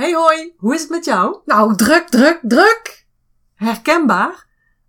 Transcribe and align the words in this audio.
Hey 0.00 0.14
hoi, 0.14 0.54
hoe 0.56 0.74
is 0.74 0.80
het 0.80 0.90
met 0.90 1.04
jou? 1.04 1.40
Nou, 1.44 1.76
druk, 1.76 2.08
druk, 2.08 2.38
druk. 2.42 3.06
Herkenbaar? 3.54 4.46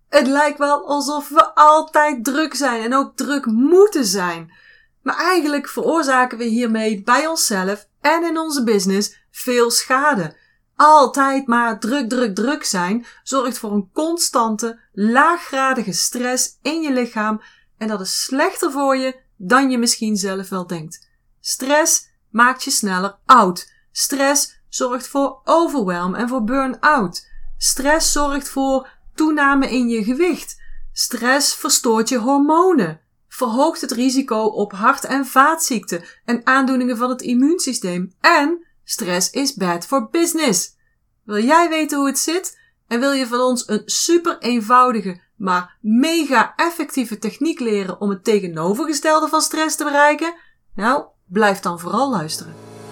Het 0.10 0.28
lijkt 0.28 0.58
wel 0.58 0.88
alsof 0.88 1.30
we 1.30 1.56
altijd 1.56 2.24
druk 2.24 2.56
zijn 2.56 2.84
en 2.84 2.96
ook 2.96 3.16
druk 3.16 3.46
moeten 3.46 4.06
zijn. 4.06 4.54
Maar 5.02 5.18
eigenlijk 5.18 5.70
veroorzaken 5.70 6.38
we 6.38 6.44
hiermee 6.44 7.04
bij 7.04 7.28
onszelf 7.28 7.88
en 8.02 8.24
in 8.24 8.38
onze 8.38 8.64
business 8.64 9.26
veel 9.32 9.72
schade. 9.72 10.38
Altijd 10.76 11.48
maar 11.48 11.80
druk, 11.80 12.10
druk, 12.10 12.36
druk 12.36 12.64
zijn 12.64 13.06
zorgt 13.24 13.58
voor 13.58 13.72
een 13.72 13.90
constante, 13.94 14.80
laaggradige 14.94 15.94
stress 15.94 16.58
in 16.62 16.82
je 16.82 16.92
lichaam 16.92 17.42
en 17.78 17.88
dat 17.88 18.02
is 18.02 18.24
slechter 18.24 18.72
voor 18.72 18.98
je 18.98 19.20
dan 19.38 19.70
je 19.70 19.78
misschien 19.78 20.16
zelf 20.16 20.50
wel 20.50 20.68
denkt. 20.68 21.10
Stress 21.40 22.10
maakt 22.30 22.64
je 22.64 22.72
sneller 22.72 23.18
oud. 23.26 23.74
Stress 23.92 24.60
zorgt 24.74 25.08
voor 25.08 25.42
overwhelm 25.44 26.16
en 26.16 26.28
voor 26.28 26.44
burn-out. 26.44 27.30
Stress 27.58 28.12
zorgt 28.12 28.50
voor 28.50 28.90
toename 29.16 29.70
in 29.70 29.90
je 29.90 30.04
gewicht. 30.04 30.62
Stress 30.92 31.56
verstoort 31.56 32.10
je 32.10 32.18
hormonen, 32.18 33.02
verhoogt 33.28 33.82
het 33.82 33.92
risico 33.92 34.44
op 34.44 34.72
hart- 34.72 35.06
en 35.06 35.26
vaatziekten 35.26 36.04
en 36.26 36.42
aandoeningen 36.44 36.98
van 36.98 37.10
het 37.10 37.22
immuunsysteem. 37.22 38.14
En 38.22 38.66
stress 38.84 39.30
is 39.30 39.54
bad 39.54 39.86
for 39.86 40.10
business. 40.10 40.76
Wil 41.24 41.44
jij 41.44 41.70
weten 41.70 41.98
hoe 41.98 42.08
het 42.08 42.20
zit? 42.20 42.60
En 42.88 43.00
wil 43.00 43.12
je 43.12 43.28
van 43.28 43.40
ons 43.40 43.68
een 43.68 43.82
super 43.86 44.38
eenvoudige, 44.38 45.22
maar 45.38 45.78
mega 45.82 46.54
effectieve 46.56 47.18
techniek 47.18 47.60
leren 47.60 48.02
om 48.02 48.10
het 48.10 48.24
tegenovergestelde 48.24 49.28
van 49.28 49.42
stress 49.42 49.76
te 49.76 49.84
bereiken? 49.84 50.34
Nou, 50.76 51.04
blijf 51.26 51.60
dan 51.60 51.80
vooral 51.80 52.10
luisteren. 52.10 52.71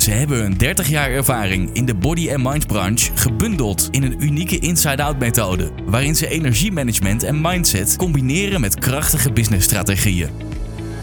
Ze 0.00 0.10
hebben 0.10 0.38
hun 0.38 0.56
30 0.56 0.88
jaar 0.88 1.10
ervaring 1.10 1.70
in 1.72 1.84
de 1.84 1.94
body 1.94 2.32
and 2.32 2.42
mind 2.42 2.66
branche 2.66 3.10
gebundeld 3.14 3.88
in 3.90 4.02
een 4.02 4.22
unieke 4.22 4.58
inside-out 4.58 5.18
methode, 5.18 5.70
waarin 5.84 6.16
ze 6.16 6.28
energiemanagement 6.28 7.22
en 7.22 7.40
mindset 7.40 7.96
combineren 7.96 8.60
met 8.60 8.78
krachtige 8.78 9.32
businessstrategieën. 9.32 10.30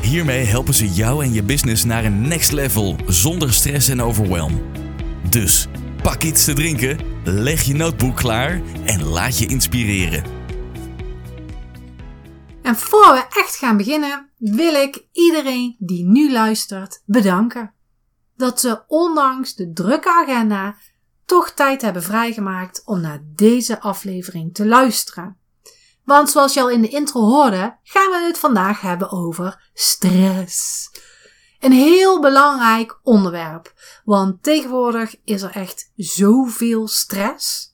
Hiermee 0.02 0.46
helpen 0.46 0.74
ze 0.74 0.90
jou 0.90 1.24
en 1.24 1.34
je 1.34 1.44
business 1.44 1.84
naar 1.84 2.06
een 2.06 2.28
next 2.28 2.52
level 2.52 2.96
zonder 3.08 3.54
stress 3.54 3.90
en 3.90 4.02
overwhelm. 4.02 4.62
Dus 5.30 5.68
pak 6.02 6.24
iets 6.24 6.46
te 6.46 6.54
drinken, 6.54 7.00
leg 7.24 7.62
je 7.62 7.74
notebook 7.74 8.16
klaar 8.16 8.62
en 8.86 9.04
laat 9.04 9.40
je 9.40 9.46
inspireren. 9.46 10.24
En 12.62 12.76
voor 12.76 13.14
we 13.14 13.40
echt 13.40 13.56
gaan 13.56 13.78
beginnen, 13.78 14.30
wil 14.38 14.74
ik 14.74 15.04
iedereen 15.12 15.76
die 15.80 16.06
nu 16.06 16.32
luistert 16.32 17.02
bedanken 17.06 17.76
dat 18.38 18.60
ze 18.60 18.84
ondanks 18.88 19.56
de 19.56 19.74
drukke 19.74 20.10
agenda 20.10 20.76
toch 21.26 21.52
tijd 21.52 21.82
hebben 21.82 22.04
vrijgemaakt 22.04 22.82
om 22.86 23.02
naar 23.02 23.20
deze 23.24 23.82
aflevering 23.82 24.54
te 24.54 24.66
luisteren. 24.66 25.38
Want 26.04 26.30
zoals 26.30 26.54
je 26.54 26.62
al 26.62 26.70
in 26.70 26.82
de 26.82 26.88
intro 26.88 27.20
hoorde, 27.22 27.78
gaan 27.84 28.10
we 28.10 28.24
het 28.28 28.38
vandaag 28.38 28.82
hebben 28.82 29.12
over 29.12 29.70
stress. 29.74 30.90
Een 31.60 31.72
heel 31.72 32.22
belangrijk 32.22 33.00
onderwerp, 33.04 33.74
want 34.06 34.44
tegenwoordig 34.44 35.16
is 35.24 35.42
er 35.42 35.52
echt 35.52 35.92
zoveel 35.96 36.88
stress. 36.88 37.74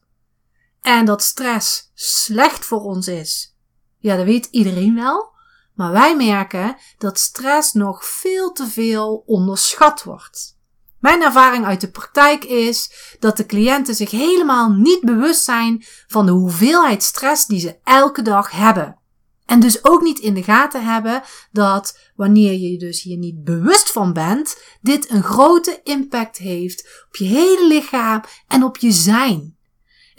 En 0.81 1.05
dat 1.05 1.23
stress 1.23 1.91
slecht 1.93 2.65
voor 2.65 2.81
ons 2.81 3.07
is, 3.07 3.57
ja, 3.97 4.15
dat 4.15 4.25
weet 4.25 4.45
iedereen 4.45 4.95
wel. 4.95 5.32
Maar 5.73 5.91
wij 5.91 6.15
merken 6.15 6.75
dat 6.97 7.19
stress 7.19 7.73
nog 7.73 8.05
veel 8.05 8.51
te 8.51 8.67
veel 8.67 9.23
onderschat 9.25 10.03
wordt. 10.03 10.57
Mijn 10.99 11.21
ervaring 11.21 11.65
uit 11.65 11.81
de 11.81 11.91
praktijk 11.91 12.43
is 12.43 12.91
dat 13.19 13.37
de 13.37 13.45
cliënten 13.45 13.95
zich 13.95 14.11
helemaal 14.11 14.69
niet 14.69 15.01
bewust 15.01 15.43
zijn 15.43 15.83
van 16.07 16.25
de 16.25 16.31
hoeveelheid 16.31 17.03
stress 17.03 17.45
die 17.45 17.59
ze 17.59 17.77
elke 17.83 18.21
dag 18.21 18.51
hebben. 18.51 18.97
En 19.45 19.59
dus 19.59 19.83
ook 19.83 20.01
niet 20.01 20.19
in 20.19 20.33
de 20.33 20.43
gaten 20.43 20.85
hebben 20.85 21.21
dat 21.51 21.99
wanneer 22.15 22.53
je 22.53 22.77
dus 22.77 23.01
hier 23.01 23.17
niet 23.17 23.43
bewust 23.43 23.91
van 23.91 24.13
bent, 24.13 24.57
dit 24.81 25.09
een 25.09 25.23
grote 25.23 25.79
impact 25.83 26.37
heeft 26.37 27.05
op 27.07 27.15
je 27.15 27.25
hele 27.25 27.67
lichaam 27.67 28.23
en 28.47 28.63
op 28.63 28.77
je 28.77 28.91
zijn. 28.91 29.57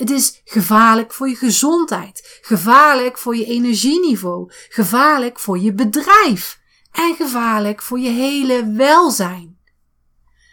Het 0.05 0.13
is 0.13 0.41
gevaarlijk 0.45 1.13
voor 1.13 1.29
je 1.29 1.37
gezondheid, 1.37 2.41
gevaarlijk 2.43 3.19
voor 3.19 3.37
je 3.37 3.45
energieniveau, 3.45 4.53
gevaarlijk 4.69 5.41
voor 5.41 5.59
je 5.59 5.73
bedrijf 5.73 6.61
en 6.93 7.15
gevaarlijk 7.15 7.83
voor 7.83 7.99
je 7.99 8.11
hele 8.11 8.73
welzijn. 8.73 9.59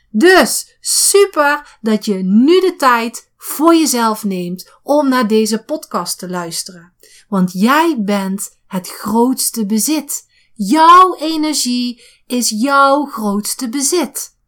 Dus 0.10 0.78
super 0.80 1.78
dat 1.82 2.06
je 2.06 2.14
nu 2.14 2.60
de 2.60 2.76
tijd 2.78 3.32
voor 3.38 3.76
jezelf 3.76 4.24
neemt 4.24 4.72
om 4.84 5.10
naar 5.10 5.28
deze 5.28 5.64
podcast 5.64 6.20
te 6.20 6.30
luisteren. 6.30 6.94
Want 7.30 7.52
jij 7.54 7.96
bent 8.00 8.58
het 8.68 8.90
grootste 8.90 9.66
bezit. 9.66 10.28
Jouw 10.54 11.16
energie 11.16 12.04
is 12.28 12.50
jouw 12.50 13.06
grootste 13.06 13.70
bezit. 13.70 14.40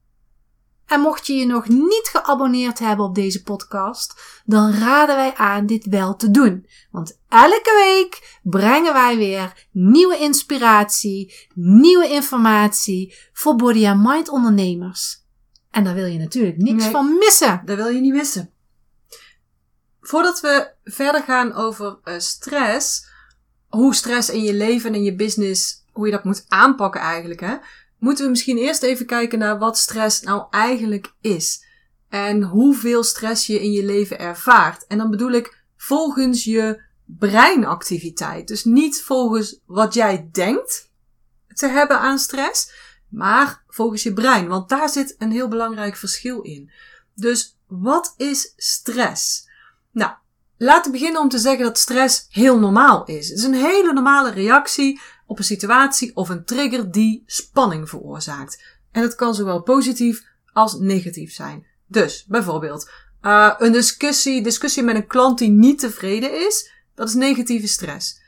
En 0.87 0.99
mocht 0.99 1.27
je 1.27 1.33
je 1.33 1.45
nog 1.45 1.67
niet 1.67 2.09
geabonneerd 2.11 2.79
hebben 2.79 3.05
op 3.05 3.15
deze 3.15 3.43
podcast, 3.43 4.21
dan 4.45 4.71
raden 4.71 5.15
wij 5.15 5.35
aan 5.35 5.65
dit 5.65 5.85
wel 5.85 6.15
te 6.15 6.31
doen. 6.31 6.67
Want 6.91 7.19
elke 7.29 7.73
week 7.85 8.39
brengen 8.43 8.93
wij 8.93 9.17
weer 9.17 9.67
nieuwe 9.71 10.17
inspiratie, 10.17 11.47
nieuwe 11.53 12.07
informatie 12.07 13.15
voor 13.33 13.55
body 13.55 13.87
and 13.87 14.03
mind 14.03 14.29
ondernemers. 14.29 15.21
En 15.71 15.83
daar 15.83 15.95
wil 15.95 16.05
je 16.05 16.19
natuurlijk 16.19 16.57
niks 16.57 16.85
van 16.85 17.17
missen. 17.17 17.61
Dat 17.65 17.77
wil 17.77 17.87
je 17.87 18.01
niet 18.01 18.13
missen. 18.13 18.51
Voordat 20.01 20.39
we 20.39 20.71
verder 20.83 21.21
gaan 21.21 21.53
over 21.53 21.97
uh, 22.03 22.13
stress, 22.17 23.07
hoe 23.67 23.95
stress 23.95 24.29
in 24.29 24.43
je 24.43 24.53
leven 24.53 24.93
en 24.93 25.03
je 25.03 25.15
business, 25.15 25.83
hoe 25.91 26.05
je 26.05 26.11
dat 26.11 26.23
moet 26.23 26.45
aanpakken 26.47 27.01
eigenlijk, 27.01 27.39
hè, 27.39 27.55
moeten 28.03 28.23
we 28.23 28.29
misschien 28.29 28.57
eerst 28.57 28.83
even 28.83 29.05
kijken 29.05 29.39
naar 29.39 29.57
wat 29.57 29.77
stress 29.77 30.21
nou 30.21 30.45
eigenlijk 30.49 31.13
is. 31.21 31.65
En 32.09 32.43
hoeveel 32.43 33.03
stress 33.03 33.47
je 33.47 33.61
in 33.61 33.71
je 33.71 33.85
leven 33.85 34.19
ervaart. 34.19 34.87
En 34.87 34.97
dan 34.97 35.09
bedoel 35.09 35.31
ik 35.31 35.63
volgens 35.77 36.43
je 36.43 36.81
breinactiviteit. 37.05 38.47
Dus 38.47 38.63
niet 38.63 39.01
volgens 39.01 39.59
wat 39.65 39.93
jij 39.93 40.29
denkt 40.31 40.91
te 41.53 41.67
hebben 41.67 41.99
aan 41.99 42.19
stress, 42.19 42.71
maar 43.09 43.63
volgens 43.67 44.03
je 44.03 44.13
brein. 44.13 44.47
Want 44.47 44.69
daar 44.69 44.89
zit 44.89 45.15
een 45.17 45.31
heel 45.31 45.47
belangrijk 45.47 45.95
verschil 45.95 46.41
in. 46.41 46.71
Dus 47.15 47.57
wat 47.67 48.13
is 48.17 48.53
stress? 48.57 49.49
Nou, 49.91 50.11
laten 50.57 50.91
we 50.91 50.97
beginnen 50.97 51.21
om 51.21 51.29
te 51.29 51.39
zeggen 51.39 51.65
dat 51.65 51.77
stress 51.77 52.25
heel 52.29 52.59
normaal 52.59 53.05
is. 53.05 53.29
Het 53.29 53.37
is 53.37 53.43
een 53.43 53.53
hele 53.53 53.93
normale 53.93 54.31
reactie 54.31 55.01
op 55.25 55.37
een 55.37 55.43
situatie 55.43 56.15
of 56.15 56.29
een 56.29 56.45
trigger 56.45 56.91
die 56.91 57.23
spanning 57.25 57.89
veroorzaakt. 57.89 58.63
En 58.91 59.01
het 59.01 59.15
kan 59.15 59.35
zowel 59.35 59.61
positief 59.61 60.23
als 60.53 60.77
negatief 60.79 61.33
zijn. 61.33 61.65
Dus 61.87 62.25
bijvoorbeeld 62.27 62.89
uh, 63.21 63.53
een 63.57 63.71
discussie, 63.71 64.43
discussie 64.43 64.83
met 64.83 64.95
een 64.95 65.07
klant 65.07 65.37
die 65.37 65.49
niet 65.49 65.79
tevreden 65.79 66.45
is, 66.47 66.71
dat 66.95 67.07
is 67.07 67.13
negatieve 67.13 67.67
stress. 67.67 68.21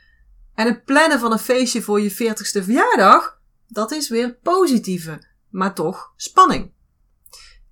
En 0.54 0.66
het 0.66 0.84
plannen 0.84 1.18
van 1.18 1.32
een 1.32 1.38
feestje 1.38 1.82
voor 1.82 2.00
je 2.00 2.12
40ste 2.12 2.64
verjaardag, 2.64 3.40
dat 3.68 3.92
is 3.92 4.08
weer 4.08 4.34
positieve, 4.42 5.22
maar 5.50 5.74
toch 5.74 6.12
spanning. 6.16 6.74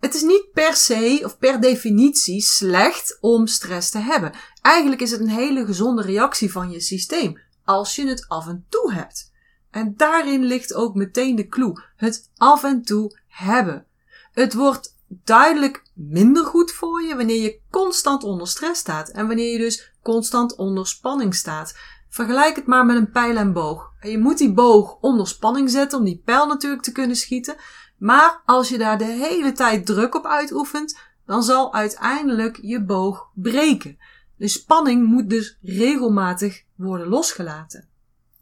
Het 0.00 0.14
is 0.14 0.22
niet 0.22 0.50
per 0.52 0.74
se 0.74 1.20
of 1.24 1.38
per 1.38 1.60
definitie 1.60 2.40
slecht 2.40 3.18
om 3.20 3.46
stress 3.46 3.90
te 3.90 3.98
hebben. 3.98 4.32
Eigenlijk 4.62 5.00
is 5.00 5.10
het 5.10 5.20
een 5.20 5.28
hele 5.28 5.64
gezonde 5.64 6.02
reactie 6.02 6.52
van 6.52 6.70
je 6.70 6.80
systeem, 6.80 7.38
als 7.64 7.96
je 7.96 8.06
het 8.06 8.28
af 8.28 8.48
en 8.48 8.66
toe 8.68 8.92
hebt. 8.92 9.32
En 9.70 9.94
daarin 9.96 10.44
ligt 10.44 10.74
ook 10.74 10.94
meteen 10.94 11.36
de 11.36 11.48
clue. 11.48 11.82
Het 11.96 12.30
af 12.36 12.64
en 12.64 12.82
toe 12.82 13.18
hebben. 13.26 13.86
Het 14.32 14.54
wordt 14.54 14.96
duidelijk 15.08 15.82
minder 15.94 16.44
goed 16.44 16.72
voor 16.72 17.02
je 17.02 17.16
wanneer 17.16 17.42
je 17.42 17.60
constant 17.70 18.24
onder 18.24 18.48
stress 18.48 18.80
staat 18.80 19.08
en 19.08 19.26
wanneer 19.26 19.52
je 19.52 19.58
dus 19.58 19.92
constant 20.02 20.56
onder 20.56 20.86
spanning 20.86 21.34
staat. 21.34 21.74
Vergelijk 22.08 22.56
het 22.56 22.66
maar 22.66 22.86
met 22.86 22.96
een 22.96 23.10
pijl 23.10 23.36
en 23.36 23.52
boog. 23.52 23.92
Je 24.00 24.18
moet 24.18 24.38
die 24.38 24.52
boog 24.52 24.98
onder 25.00 25.28
spanning 25.28 25.70
zetten 25.70 25.98
om 25.98 26.04
die 26.04 26.22
pijl 26.24 26.46
natuurlijk 26.46 26.82
te 26.82 26.92
kunnen 26.92 27.16
schieten. 27.16 27.56
Maar 27.98 28.42
als 28.44 28.68
je 28.68 28.78
daar 28.78 28.98
de 28.98 29.04
hele 29.04 29.52
tijd 29.52 29.86
druk 29.86 30.14
op 30.14 30.26
uitoefent, 30.26 30.98
dan 31.26 31.42
zal 31.42 31.74
uiteindelijk 31.74 32.58
je 32.62 32.84
boog 32.84 33.30
breken. 33.34 33.98
De 34.36 34.48
spanning 34.48 35.06
moet 35.06 35.30
dus 35.30 35.58
regelmatig 35.62 36.63
worden 36.76 37.08
losgelaten. 37.08 37.88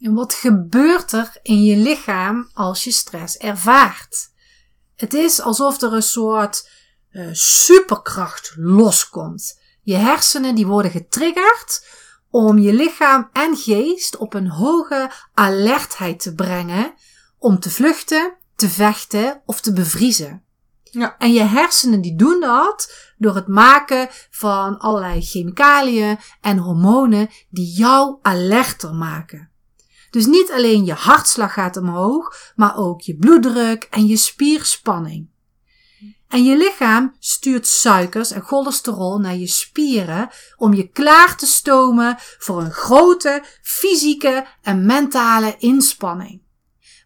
En 0.01 0.15
wat 0.15 0.35
gebeurt 0.35 1.13
er 1.13 1.39
in 1.43 1.63
je 1.63 1.77
lichaam 1.77 2.51
als 2.55 2.85
je 2.85 2.91
stress 2.91 3.37
ervaart? 3.37 4.31
Het 4.97 5.15
is 5.15 5.41
alsof 5.41 5.83
er 5.83 5.93
een 5.93 6.03
soort 6.03 6.71
uh, 7.13 7.29
superkracht 7.33 8.55
loskomt. 8.57 9.61
Je 9.83 9.97
hersenen 9.97 10.55
die 10.55 10.67
worden 10.67 10.91
getriggerd 10.91 11.87
om 12.31 12.59
je 12.59 12.73
lichaam 12.73 13.29
en 13.33 13.57
geest 13.57 14.17
op 14.17 14.35
een 14.35 14.49
hoge 14.49 15.11
alertheid 15.35 16.21
te 16.21 16.35
brengen 16.35 16.95
om 17.39 17.59
te 17.59 17.71
vluchten, 17.71 18.35
te 18.57 18.69
vechten 18.69 19.43
of 19.47 19.61
te 19.61 19.73
bevriezen. 19.73 20.45
Ja. 20.93 21.15
En 21.19 21.33
je 21.33 21.43
hersenen 21.43 22.01
die 22.01 22.17
doen 22.17 22.41
dat 22.41 22.93
door 23.17 23.35
het 23.35 23.49
maken 23.49 24.09
van 24.31 24.79
allerlei 24.79 25.23
chemicaliën 25.23 26.19
en 26.41 26.59
hormonen 26.59 27.29
die 27.51 27.73
jou 27.73 28.19
alerter 28.23 28.95
maken. 28.95 29.51
Dus 30.11 30.27
niet 30.27 30.51
alleen 30.51 30.85
je 30.85 30.93
hartslag 30.93 31.53
gaat 31.53 31.77
omhoog, 31.77 32.53
maar 32.57 32.77
ook 32.77 33.01
je 33.01 33.17
bloeddruk 33.17 33.87
en 33.91 34.07
je 34.07 34.17
spierspanning. 34.17 35.31
En 36.29 36.45
je 36.45 36.57
lichaam 36.57 37.17
stuurt 37.19 37.67
suikers 37.67 38.31
en 38.31 38.43
cholesterol 38.43 39.19
naar 39.19 39.37
je 39.37 39.47
spieren 39.47 40.31
om 40.57 40.75
je 40.75 40.89
klaar 40.89 41.37
te 41.37 41.47
stomen 41.47 42.17
voor 42.19 42.61
een 42.61 42.73
grote 42.73 43.45
fysieke 43.63 44.47
en 44.63 44.87
mentale 44.87 45.55
inspanning. 45.59 46.43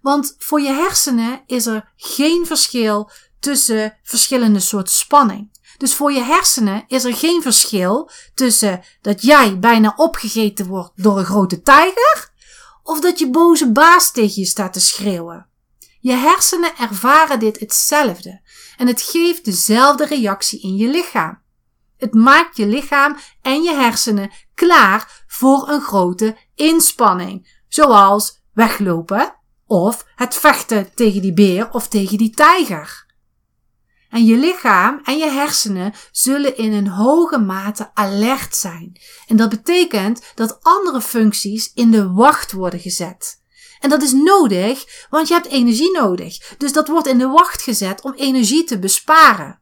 Want 0.06 0.34
voor 0.38 0.60
je 0.60 0.72
hersenen 0.72 1.42
is 1.46 1.66
er 1.66 1.92
geen 1.96 2.46
verschil 2.46 3.10
tussen 3.40 3.98
verschillende 4.02 4.60
soorten 4.60 4.94
spanning. 4.94 5.54
Dus 5.78 5.94
voor 5.94 6.12
je 6.12 6.22
hersenen 6.22 6.84
is 6.86 7.04
er 7.04 7.14
geen 7.14 7.42
verschil 7.42 8.10
tussen 8.34 8.82
dat 9.00 9.22
jij 9.22 9.58
bijna 9.58 9.92
opgegeten 9.96 10.66
wordt 10.66 11.02
door 11.02 11.18
een 11.18 11.24
grote 11.24 11.62
tijger 11.62 12.34
of 12.82 13.00
dat 13.00 13.18
je 13.18 13.30
boze 13.30 13.72
baas 13.72 14.12
tegen 14.12 14.40
je 14.40 14.46
staat 14.46 14.72
te 14.72 14.80
schreeuwen. 14.80 15.46
Je 16.00 16.12
hersenen 16.12 16.76
ervaren 16.78 17.38
dit 17.38 17.60
hetzelfde 17.60 18.40
en 18.76 18.86
het 18.86 19.02
geeft 19.02 19.44
dezelfde 19.44 20.06
reactie 20.06 20.60
in 20.60 20.76
je 20.76 20.88
lichaam. 20.88 21.42
Het 21.96 22.14
maakt 22.14 22.56
je 22.56 22.66
lichaam 22.66 23.16
en 23.42 23.62
je 23.62 23.74
hersenen 23.74 24.30
klaar 24.54 25.24
voor 25.26 25.68
een 25.68 25.80
grote 25.80 26.36
inspanning, 26.54 27.62
zoals 27.68 28.42
weglopen 28.52 29.34
of 29.66 30.06
het 30.14 30.34
vechten 30.34 30.94
tegen 30.94 31.22
die 31.22 31.32
beer 31.32 31.70
of 31.70 31.88
tegen 31.88 32.18
die 32.18 32.30
tijger. 32.30 33.05
En 34.16 34.24
je 34.24 34.36
lichaam 34.36 35.00
en 35.04 35.18
je 35.18 35.30
hersenen 35.30 35.94
zullen 36.12 36.56
in 36.56 36.72
een 36.72 36.88
hoge 36.88 37.38
mate 37.38 37.90
alert 37.94 38.56
zijn. 38.56 39.00
En 39.26 39.36
dat 39.36 39.48
betekent 39.48 40.22
dat 40.34 40.58
andere 40.62 41.00
functies 41.00 41.70
in 41.74 41.90
de 41.90 42.12
wacht 42.12 42.52
worden 42.52 42.80
gezet. 42.80 43.42
En 43.80 43.90
dat 43.90 44.02
is 44.02 44.12
nodig, 44.12 45.06
want 45.10 45.28
je 45.28 45.34
hebt 45.34 45.46
energie 45.46 45.92
nodig. 45.92 46.54
Dus 46.58 46.72
dat 46.72 46.88
wordt 46.88 47.06
in 47.06 47.18
de 47.18 47.26
wacht 47.26 47.62
gezet 47.62 48.02
om 48.02 48.12
energie 48.12 48.64
te 48.64 48.78
besparen. 48.78 49.60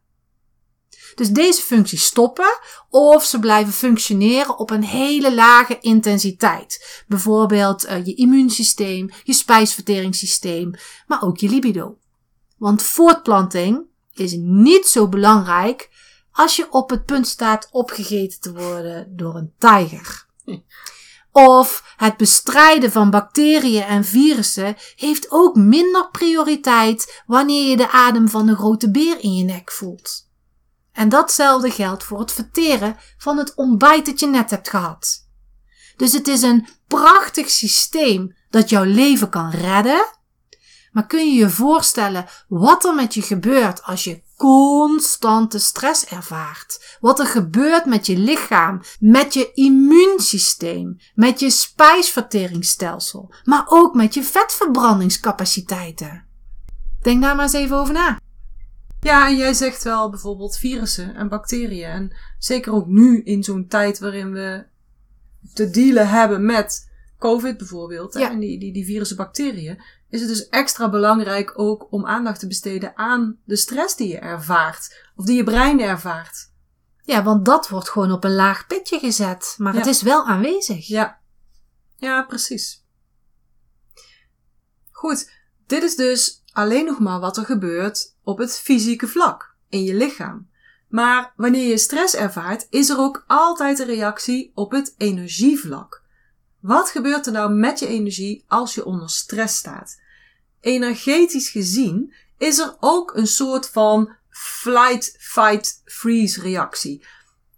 Dus 1.15 1.29
deze 1.29 1.61
functies 1.61 2.05
stoppen 2.05 2.59
of 2.89 3.23
ze 3.23 3.39
blijven 3.39 3.73
functioneren 3.73 4.57
op 4.57 4.69
een 4.69 4.83
hele 4.83 5.33
lage 5.33 5.79
intensiteit. 5.79 7.03
Bijvoorbeeld 7.07 7.85
uh, 7.85 8.05
je 8.05 8.13
immuunsysteem, 8.13 9.09
je 9.23 9.33
spijsverteringssysteem, 9.33 10.73
maar 11.07 11.21
ook 11.21 11.37
je 11.37 11.49
libido. 11.49 11.97
Want 12.57 12.83
voortplanting 12.83 13.93
is 14.19 14.35
niet 14.37 14.87
zo 14.87 15.07
belangrijk 15.07 15.89
als 16.31 16.55
je 16.55 16.71
op 16.71 16.89
het 16.89 17.05
punt 17.05 17.27
staat 17.27 17.67
opgegeten 17.71 18.39
te 18.39 18.53
worden 18.53 19.15
door 19.15 19.35
een 19.35 19.53
tijger. 19.57 20.25
Of 21.31 21.93
het 21.97 22.17
bestrijden 22.17 22.91
van 22.91 23.09
bacteriën 23.09 23.83
en 23.83 24.05
virussen 24.05 24.75
heeft 24.95 25.31
ook 25.31 25.55
minder 25.55 26.09
prioriteit 26.11 27.23
wanneer 27.25 27.69
je 27.69 27.77
de 27.77 27.91
adem 27.91 28.29
van 28.29 28.47
een 28.47 28.55
grote 28.55 28.91
beer 28.91 29.19
in 29.19 29.35
je 29.35 29.43
nek 29.43 29.71
voelt. 29.71 30.29
En 30.91 31.09
datzelfde 31.09 31.71
geldt 31.71 32.03
voor 32.03 32.19
het 32.19 32.31
verteren 32.31 32.97
van 33.17 33.37
het 33.37 33.55
ontbijt 33.55 34.05
dat 34.05 34.19
je 34.19 34.27
net 34.27 34.49
hebt 34.49 34.69
gehad. 34.69 35.27
Dus 35.97 36.13
het 36.13 36.27
is 36.27 36.41
een 36.41 36.67
prachtig 36.87 37.49
systeem 37.49 38.35
dat 38.49 38.69
jouw 38.69 38.83
leven 38.83 39.29
kan 39.29 39.49
redden 39.49 40.05
maar 40.95 41.05
kun 41.05 41.33
je 41.33 41.39
je 41.39 41.49
voorstellen 41.49 42.25
wat 42.47 42.85
er 42.85 42.95
met 42.95 43.13
je 43.13 43.21
gebeurt 43.21 43.83
als 43.83 44.03
je 44.03 44.21
constante 44.37 45.59
stress 45.59 46.05
ervaart? 46.05 46.97
Wat 46.99 47.19
er 47.19 47.25
gebeurt 47.25 47.85
met 47.85 48.05
je 48.05 48.17
lichaam, 48.17 48.81
met 48.99 49.33
je 49.33 49.51
immuunsysteem, 49.53 50.97
met 51.15 51.39
je 51.39 51.49
spijsverteringsstelsel, 51.49 53.33
maar 53.43 53.65
ook 53.67 53.95
met 53.95 54.13
je 54.13 54.23
vetverbrandingscapaciteiten? 54.23 56.25
Denk 57.01 57.21
daar 57.21 57.35
maar 57.35 57.45
eens 57.45 57.53
even 57.53 57.77
over 57.77 57.93
na. 57.93 58.19
Ja, 58.99 59.27
en 59.27 59.35
jij 59.35 59.53
zegt 59.53 59.83
wel 59.83 60.09
bijvoorbeeld 60.09 60.57
virussen 60.57 61.15
en 61.15 61.29
bacteriën. 61.29 61.89
En 61.89 62.15
zeker 62.39 62.73
ook 62.73 62.87
nu 62.87 63.21
in 63.23 63.43
zo'n 63.43 63.67
tijd 63.67 63.99
waarin 63.99 64.31
we 64.31 64.65
te 65.53 65.69
dealen 65.69 66.09
hebben 66.09 66.45
met 66.45 66.91
COVID 67.19 67.57
bijvoorbeeld. 67.57 68.13
Ja. 68.13 68.31
En 68.31 68.39
die, 68.39 68.59
die, 68.59 68.73
die 68.73 68.85
virussen 68.85 69.17
bacteriën 69.17 69.81
is 70.15 70.21
het 70.21 70.29
dus 70.29 70.49
extra 70.49 70.89
belangrijk 70.89 71.59
ook 71.59 71.87
om 71.89 72.05
aandacht 72.05 72.39
te 72.39 72.47
besteden 72.47 72.97
aan 72.97 73.39
de 73.43 73.55
stress 73.55 73.95
die 73.95 74.07
je 74.07 74.19
ervaart. 74.19 75.03
Of 75.15 75.25
die 75.25 75.35
je 75.35 75.43
brein 75.43 75.81
ervaart. 75.81 76.51
Ja, 77.01 77.23
want 77.23 77.45
dat 77.45 77.69
wordt 77.69 77.89
gewoon 77.89 78.11
op 78.11 78.23
een 78.23 78.35
laag 78.35 78.67
pitje 78.67 78.99
gezet. 78.99 79.55
Maar 79.57 79.73
het 79.73 79.85
is 79.85 80.01
wel 80.01 80.25
aanwezig. 80.25 80.87
Ja. 80.87 81.19
Ja, 81.95 82.23
precies. 82.23 82.83
Goed, 84.91 85.31
dit 85.67 85.83
is 85.83 85.95
dus 85.95 86.43
alleen 86.51 86.85
nog 86.85 86.99
maar 86.99 87.19
wat 87.19 87.37
er 87.37 87.45
gebeurt 87.45 88.15
op 88.23 88.37
het 88.37 88.59
fysieke 88.59 89.07
vlak 89.07 89.55
in 89.69 89.83
je 89.83 89.95
lichaam. 89.95 90.49
Maar 90.87 91.33
wanneer 91.35 91.67
je 91.67 91.77
stress 91.77 92.15
ervaart, 92.15 92.67
is 92.69 92.89
er 92.89 92.97
ook 92.97 93.23
altijd 93.27 93.79
een 93.79 93.85
reactie 93.85 94.51
op 94.53 94.71
het 94.71 94.95
energievlak. 94.97 96.03
Wat 96.59 96.89
gebeurt 96.89 97.25
er 97.25 97.31
nou 97.31 97.53
met 97.53 97.79
je 97.79 97.87
energie 97.87 98.45
als 98.47 98.75
je 98.75 98.85
onder 98.85 99.09
stress 99.09 99.57
staat? 99.57 100.01
Energetisch 100.65 101.49
gezien 101.49 102.13
is 102.37 102.59
er 102.59 102.75
ook 102.79 103.15
een 103.15 103.27
soort 103.27 103.69
van 103.69 104.15
flight, 104.29 105.15
fight, 105.19 105.81
freeze 105.85 106.41
reactie. 106.41 107.05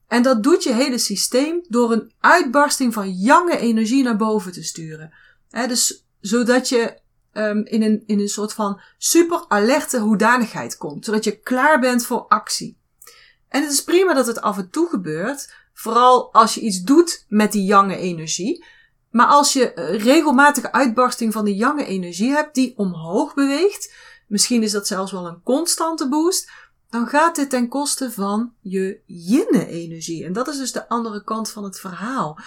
En 0.08 0.22
dat 0.22 0.44
doet 0.44 0.64
je 0.64 0.74
hele 0.74 0.98
systeem 0.98 1.66
door 1.68 1.92
een 1.92 2.12
uitbarsting 2.20 2.94
van 2.94 3.12
jonge 3.12 3.58
energie 3.58 4.04
naar 4.04 4.18
boven 4.18 4.52
te 4.52 4.64
sturen. 4.64 5.14
dus 5.50 6.06
zodat 6.20 6.70
je 6.70 7.00
um, 7.34 7.66
in, 7.66 7.82
een, 7.82 8.04
in 8.06 8.20
een 8.20 8.28
soort 8.28 8.54
van 8.54 8.82
super 8.98 9.46
alerte 9.48 10.00
hoedanigheid 10.00 10.78
komt. 10.78 11.06
Zodat 11.06 11.24
je 11.24 11.40
klaar 11.40 11.80
bent 11.80 12.06
voor 12.06 12.28
actie. 12.28 12.78
En 13.50 13.62
het 13.62 13.72
is 13.72 13.84
prima 13.84 14.14
dat 14.14 14.28
het 14.28 14.42
af 14.42 14.58
en 14.58 14.70
toe 14.70 14.90
gebeurt. 14.90 15.54
Vooral 15.74 16.34
als 16.34 16.56
je 16.56 16.62
iets 16.62 16.82
doet 16.82 17.26
met 17.28 17.52
die 17.52 17.64
jonge 17.64 17.98
energie. 17.98 18.66
Maar 19.18 19.28
als 19.28 19.54
je 19.54 19.74
eh, 19.74 20.04
regelmatige 20.04 20.72
uitbarsting 20.72 21.34
van 21.34 21.46
die 21.46 21.56
jonge 21.56 21.86
energie 21.86 22.32
hebt 22.32 22.56
die 22.56 22.74
omhoog 22.78 23.34
beweegt, 23.34 23.94
misschien 24.28 24.64
is 24.64 24.72
dat 24.72 24.88
zelfs 24.88 25.12
wel 25.12 25.28
een 25.28 25.44
constante 25.44 26.10
boost, 26.10 26.52
dan 26.90 27.08
gaat 27.08 27.36
dit 27.36 27.50
ten 27.50 27.68
koste 27.68 28.12
van 28.12 28.54
je 28.62 29.00
yin-energie. 29.06 30.26
En 30.26 30.34
dat 30.34 30.48
is 30.48 30.58
dus 30.58 30.72
de 30.72 30.90
andere 30.90 31.24
kant 31.24 31.50
van 31.50 31.64
het 31.64 31.80
verhaal. 31.80 32.40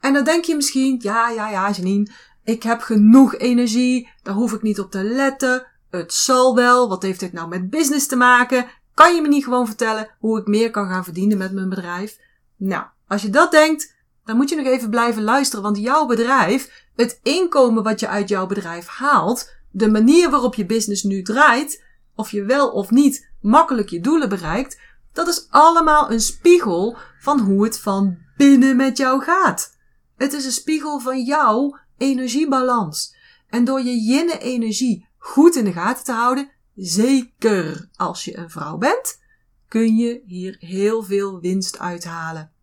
En 0.00 0.12
dan 0.12 0.24
denk 0.24 0.44
je 0.44 0.56
misschien, 0.56 0.98
ja, 1.02 1.28
ja, 1.28 1.50
ja, 1.50 1.70
Janine, 1.70 2.10
ik 2.44 2.62
heb 2.62 2.80
genoeg 2.80 3.36
energie, 3.36 4.08
daar 4.22 4.34
hoef 4.34 4.52
ik 4.52 4.62
niet 4.62 4.80
op 4.80 4.90
te 4.90 5.02
letten. 5.02 5.66
Het 5.90 6.14
zal 6.14 6.54
wel, 6.54 6.88
wat 6.88 7.02
heeft 7.02 7.20
dit 7.20 7.32
nou 7.32 7.48
met 7.48 7.70
business 7.70 8.06
te 8.06 8.16
maken? 8.16 8.66
Kan 8.94 9.14
je 9.14 9.22
me 9.22 9.28
niet 9.28 9.44
gewoon 9.44 9.66
vertellen 9.66 10.10
hoe 10.18 10.38
ik 10.38 10.46
meer 10.46 10.70
kan 10.70 10.88
gaan 10.88 11.04
verdienen 11.04 11.38
met 11.38 11.52
mijn 11.52 11.68
bedrijf? 11.68 12.18
Nou, 12.56 12.84
als 13.06 13.22
je 13.22 13.30
dat 13.30 13.50
denkt, 13.50 13.96
dan 14.28 14.36
moet 14.36 14.48
je 14.48 14.56
nog 14.56 14.66
even 14.66 14.90
blijven 14.90 15.22
luisteren, 15.22 15.62
want 15.62 15.78
jouw 15.78 16.06
bedrijf, 16.06 16.86
het 16.94 17.20
inkomen 17.22 17.82
wat 17.82 18.00
je 18.00 18.08
uit 18.08 18.28
jouw 18.28 18.46
bedrijf 18.46 18.86
haalt, 18.86 19.50
de 19.70 19.90
manier 19.90 20.30
waarop 20.30 20.54
je 20.54 20.66
business 20.66 21.02
nu 21.02 21.22
draait, 21.22 21.84
of 22.14 22.30
je 22.30 22.44
wel 22.44 22.70
of 22.70 22.90
niet 22.90 23.30
makkelijk 23.40 23.88
je 23.88 24.00
doelen 24.00 24.28
bereikt, 24.28 24.80
dat 25.12 25.28
is 25.28 25.46
allemaal 25.50 26.10
een 26.10 26.20
spiegel 26.20 26.96
van 27.20 27.40
hoe 27.40 27.64
het 27.64 27.80
van 27.80 28.18
binnen 28.36 28.76
met 28.76 28.96
jou 28.96 29.22
gaat. 29.22 29.76
Het 30.16 30.32
is 30.32 30.44
een 30.44 30.52
spiegel 30.52 31.00
van 31.00 31.24
jouw 31.24 31.78
energiebalans. 31.98 33.16
En 33.48 33.64
door 33.64 33.82
je 33.82 34.02
yin 34.02 34.30
energie 34.30 35.08
goed 35.18 35.56
in 35.56 35.64
de 35.64 35.72
gaten 35.72 36.04
te 36.04 36.12
houden, 36.12 36.50
zeker 36.74 37.88
als 37.96 38.24
je 38.24 38.36
een 38.36 38.50
vrouw 38.50 38.76
bent, 38.76 39.20
kun 39.68 39.96
je 39.96 40.22
hier 40.26 40.56
heel 40.58 41.02
veel 41.02 41.40
winst 41.40 41.78
uithalen. 41.78 42.56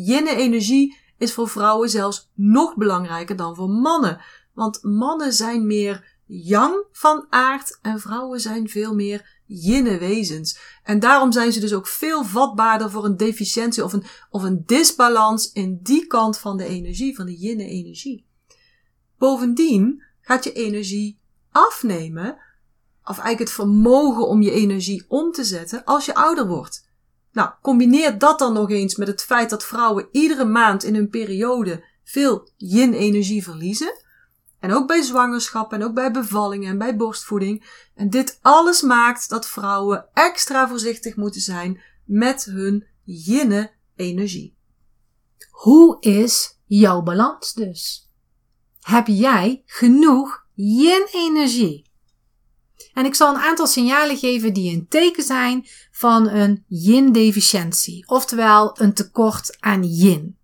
Yin-energie 0.00 0.96
is 1.16 1.32
voor 1.32 1.48
vrouwen 1.48 1.88
zelfs 1.88 2.30
nog 2.34 2.76
belangrijker 2.76 3.36
dan 3.36 3.54
voor 3.54 3.70
mannen. 3.70 4.20
Want 4.52 4.82
mannen 4.82 5.32
zijn 5.32 5.66
meer 5.66 6.16
yang 6.26 6.84
van 6.92 7.26
aard 7.30 7.78
en 7.82 8.00
vrouwen 8.00 8.40
zijn 8.40 8.68
veel 8.68 8.94
meer 8.94 9.42
yin 9.46 9.98
wezens. 9.98 10.58
En 10.82 11.00
daarom 11.00 11.32
zijn 11.32 11.52
ze 11.52 11.60
dus 11.60 11.74
ook 11.74 11.86
veel 11.86 12.24
vatbaarder 12.24 12.90
voor 12.90 13.04
een 13.04 13.16
deficiëntie 13.16 13.84
of 13.84 13.92
een, 13.92 14.04
of 14.30 14.42
een 14.42 14.62
disbalans 14.66 15.52
in 15.52 15.78
die 15.82 16.06
kant 16.06 16.38
van 16.38 16.56
de 16.56 16.64
energie, 16.64 17.16
van 17.16 17.26
de 17.26 17.38
yin 17.38 17.60
energie. 17.60 18.26
Bovendien 19.18 20.02
gaat 20.20 20.44
je 20.44 20.52
energie 20.52 21.20
afnemen, 21.50 22.30
of 23.02 23.18
eigenlijk 23.18 23.38
het 23.38 23.50
vermogen 23.50 24.28
om 24.28 24.42
je 24.42 24.50
energie 24.50 25.04
om 25.08 25.32
te 25.32 25.44
zetten 25.44 25.84
als 25.84 26.04
je 26.04 26.14
ouder 26.14 26.46
wordt. 26.46 26.87
Nou, 27.32 27.50
combineer 27.62 28.18
dat 28.18 28.38
dan 28.38 28.52
nog 28.52 28.70
eens 28.70 28.96
met 28.96 29.08
het 29.08 29.22
feit 29.22 29.50
dat 29.50 29.64
vrouwen 29.64 30.08
iedere 30.12 30.44
maand 30.44 30.84
in 30.84 30.94
hun 30.94 31.08
periode 31.08 31.84
veel 32.04 32.48
yin-energie 32.56 33.42
verliezen. 33.42 34.02
En 34.60 34.72
ook 34.72 34.86
bij 34.86 35.02
zwangerschap 35.02 35.72
en 35.72 35.82
ook 35.84 35.94
bij 35.94 36.10
bevallingen 36.10 36.70
en 36.70 36.78
bij 36.78 36.96
borstvoeding. 36.96 37.64
En 37.94 38.10
dit 38.10 38.38
alles 38.42 38.82
maakt 38.82 39.28
dat 39.28 39.48
vrouwen 39.48 40.06
extra 40.12 40.68
voorzichtig 40.68 41.16
moeten 41.16 41.40
zijn 41.40 41.80
met 42.04 42.44
hun 42.44 42.86
yin-energie. 43.04 44.56
Hoe 45.50 45.96
is 46.00 46.58
jouw 46.66 47.02
balans 47.02 47.54
dus? 47.54 48.10
Heb 48.80 49.06
jij 49.06 49.62
genoeg 49.66 50.46
yin-energie? 50.54 51.86
En 52.92 53.04
ik 53.04 53.14
zal 53.14 53.34
een 53.34 53.40
aantal 53.40 53.66
signalen 53.66 54.16
geven 54.16 54.52
die 54.52 54.76
een 54.76 54.88
teken 54.88 55.22
zijn 55.22 55.66
van 55.98 56.28
een 56.28 56.64
yin-deficiëntie, 56.66 58.08
oftewel 58.08 58.80
een 58.80 58.94
tekort 58.94 59.56
aan 59.60 59.84
yin. 59.84 60.38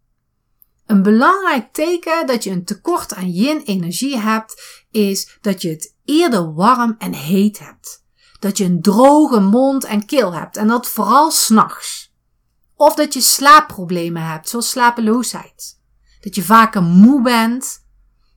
Een 0.87 1.02
belangrijk 1.02 1.73
teken 1.73 2.26
dat 2.26 2.44
je 2.44 2.50
een 2.50 2.64
tekort 2.64 3.14
aan 3.14 3.30
yin-energie 3.30 4.18
hebt, 4.18 4.62
is 4.90 5.38
dat 5.40 5.62
je 5.62 5.68
het 5.68 5.94
eerder 6.04 6.54
warm 6.54 6.94
en 6.99 7.12
heet 7.12 7.58
hebt. 7.58 8.04
Dat 8.38 8.58
je 8.58 8.64
een 8.64 8.80
droge 8.80 9.40
mond 9.40 9.84
en 9.84 10.06
keel 10.06 10.32
hebt 10.32 10.56
en 10.56 10.66
dat 10.66 10.88
vooral 10.88 11.30
s'nachts. 11.30 12.12
Of 12.76 12.94
dat 12.94 13.12
je 13.14 13.20
slaapproblemen 13.20 14.26
hebt, 14.26 14.49
zoals 14.49 14.70
slapeloosheid. 14.70 15.80
Dat 16.20 16.34
je 16.34 16.42
vaker 16.42 16.82
moe 16.82 17.23
bent. 17.23 17.84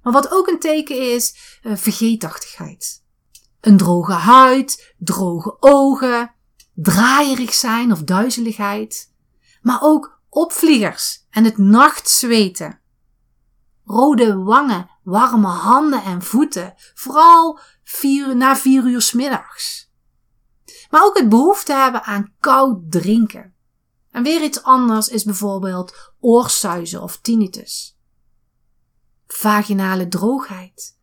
Maar 0.01 0.13
wat 0.13 0.31
ook 0.31 0.47
een 0.47 0.59
teken 0.59 1.13
is, 1.13 1.35
uh, 1.63 1.77
vergeetachtigheid. 1.77 3.03
Een 3.61 3.77
droge 3.77 4.13
huid, 4.13 4.93
droge 4.97 5.57
ogen, 5.59 6.35
draaierig 6.81 7.53
zijn 7.53 7.91
of 7.91 8.03
duizeligheid. 8.03 9.13
Maar 9.61 9.79
ook 9.81 10.21
opvliegers 10.29 11.25
en 11.29 11.43
het 11.43 11.57
nachtzweten. 11.57 12.79
Rode 13.83 14.35
wangen, 14.35 14.89
warme 15.03 15.47
handen 15.47 16.03
en 16.03 16.21
voeten, 16.21 16.73
vooral 16.93 17.59
vier, 17.83 18.35
na 18.35 18.55
vier 18.55 18.83
uur 18.83 19.01
s 19.01 19.11
middags. 19.11 19.91
Maar 20.89 21.03
ook 21.03 21.17
het 21.17 21.29
behoefte 21.29 21.73
hebben 21.73 22.03
aan 22.03 22.33
koud 22.39 22.91
drinken. 22.91 23.55
En 24.11 24.23
weer 24.23 24.43
iets 24.43 24.63
anders 24.63 25.07
is 25.07 25.23
bijvoorbeeld 25.23 26.13
oorsuizen 26.19 27.01
of 27.01 27.19
tinnitus. 27.21 27.97
Vaginale 29.27 30.07
droogheid. 30.07 30.97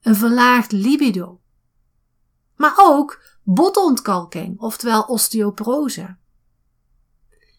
Een 0.00 0.16
verlaagd 0.16 0.72
libido. 0.72 1.40
Maar 2.56 2.74
ook 2.76 3.22
botontkalking, 3.42 4.60
oftewel 4.60 5.02
osteoporose. 5.02 6.16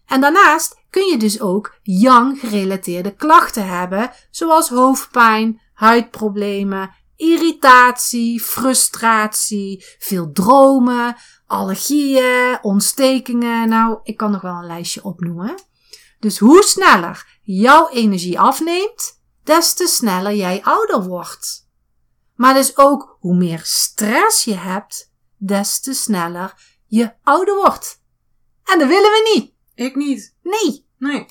En 0.06 0.22
daarnaast 0.22 0.82
kun 0.90 1.06
je 1.06 1.18
dus 1.18 1.42
ook 1.42 1.80
yang 1.82 2.40
gerelateerde 2.40 3.16
klachten 3.16 3.68
hebben, 3.68 4.12
zoals 4.30 4.70
hoofdpijn, 4.70 5.62
huidproblemen, 5.74 6.96
irritatie, 7.16 8.42
frustratie, 8.42 9.86
veel 10.00 10.32
dromen, 10.32 11.16
allergieën, 11.46 12.58
ontstekingen. 12.62 13.70
Nou, 13.70 14.00
ik 14.04 14.18
kan 14.18 14.32
nog 14.32 14.42
wel 14.42 14.56
een 14.56 14.66
lijstje 14.66 15.04
opnoemen. 15.04 15.56
Dus 16.20 16.40
hoe 16.40 16.64
sneller 16.64 17.40
jouw 17.42 17.90
energie 17.90 18.40
afneemt, 18.40 19.22
des 19.44 19.74
te 19.74 19.88
sneller 19.88 20.36
jij 20.36 20.64
ouder 20.64 21.04
wordt. 21.04 21.70
Maar 22.36 22.54
dus 22.54 22.78
ook 22.78 23.18
hoe 23.20 23.36
meer 23.36 23.62
stress 23.64 24.44
je 24.44 24.56
hebt, 24.56 25.11
des 25.44 25.80
te 25.80 25.94
sneller 25.94 26.54
je 26.88 27.14
ouder 27.24 27.56
wordt. 27.56 28.02
En 28.64 28.80
dat 28.80 28.88
willen 28.88 29.12
we 29.12 29.32
niet. 29.34 29.54
Ik 29.76 29.96
niet. 29.96 30.36
Nee. 30.44 30.86
Nee. 30.98 31.26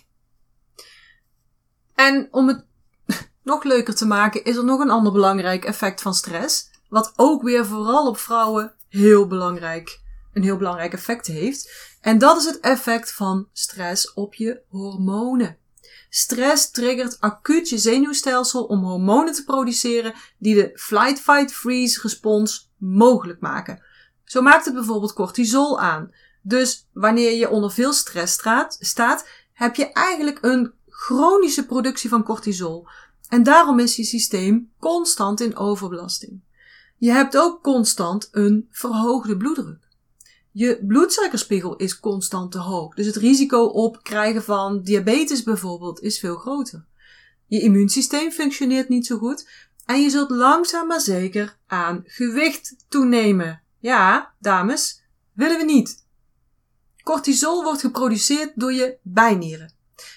En 1.95 2.29
om 2.31 2.49
het 2.49 2.65
nog 3.43 3.65
leuker 3.65 3.95
te 3.95 4.07
maken, 4.07 4.45
is 4.45 4.57
er 4.57 4.65
nog 4.65 4.81
een 4.81 4.91
ander 4.91 5.13
belangrijk 5.13 5.65
effect 5.65 6.03
van 6.03 6.15
stress. 6.15 6.71
Wat 6.89 7.13
ook 7.17 7.43
weer 7.43 7.67
vooral 7.67 8.07
op 8.07 8.19
vrouwen 8.19 8.75
heel 8.89 9.27
belangrijk, 9.27 10.01
een 10.33 10.43
heel 10.43 10.57
belangrijk 10.57 10.93
effect 10.93 11.27
heeft. 11.27 11.91
En 12.01 12.19
dat 12.19 12.37
is 12.37 12.45
het 12.45 12.61
effect 12.61 13.13
van 13.13 13.49
stress 13.53 14.15
op 14.15 14.35
je 14.35 14.61
hormonen. 14.69 15.59
Stress 16.09 16.71
triggert 16.71 17.21
acuut 17.21 17.69
je 17.69 17.79
zenuwstelsel 17.79 18.65
om 18.65 18.85
hormonen 18.85 19.33
te 19.33 19.45
produceren 19.45 20.15
die 20.39 20.55
de 20.55 20.71
flight, 20.75 21.21
fight, 21.21 21.53
freeze 21.53 22.01
respons 22.03 22.73
mogelijk 22.77 23.41
maken. 23.41 23.83
Zo 24.31 24.43
maakt 24.43 24.65
het 24.65 24.75
bijvoorbeeld 24.75 25.13
cortisol 25.13 25.81
aan. 25.81 26.11
Dus 26.43 26.89
wanneer 26.93 27.33
je 27.33 27.49
onder 27.49 27.71
veel 27.71 27.93
stress 27.93 28.43
staat, 28.79 29.29
heb 29.53 29.75
je 29.75 29.93
eigenlijk 29.93 30.39
een 30.41 30.73
chronische 30.89 31.67
productie 31.67 32.09
van 32.09 32.23
cortisol. 32.23 32.87
En 33.29 33.43
daarom 33.43 33.79
is 33.79 33.97
je 33.97 34.05
systeem 34.05 34.73
constant 34.79 35.41
in 35.41 35.57
overbelasting. 35.57 36.41
Je 36.97 37.11
hebt 37.11 37.37
ook 37.37 37.63
constant 37.63 38.29
een 38.33 38.69
verhoogde 38.71 39.37
bloeddruk. 39.37 39.89
Je 40.51 40.85
bloedsuikerspiegel 40.87 41.77
is 41.77 42.01
constant 42.01 42.53
te 42.53 42.59
hoog. 42.59 42.95
Dus 42.95 43.07
het 43.07 43.17
risico 43.17 43.63
op 43.65 44.03
krijgen 44.03 44.43
van 44.43 44.83
diabetes 44.83 45.43
bijvoorbeeld 45.43 46.01
is 46.01 46.19
veel 46.19 46.37
groter. 46.37 46.85
Je 47.47 47.61
immuunsysteem 47.61 48.31
functioneert 48.31 48.89
niet 48.89 49.07
zo 49.07 49.19
goed. 49.19 49.49
En 49.87 50.03
je 50.03 50.11
zult 50.11 50.31
langzaam 50.31 50.87
maar 50.87 51.01
zeker 51.01 51.57
aan 51.67 52.03
gewicht 52.07 52.77
toenemen. 52.89 53.63
Ja, 53.81 54.35
dames, 54.39 55.03
willen 55.33 55.59
we 55.59 55.65
niet. 55.65 56.07
Cortisol 57.03 57.63
wordt 57.63 57.81
geproduceerd 57.81 58.53
door 58.55 58.73
je 58.73 58.99
bijnieren. 59.03 59.73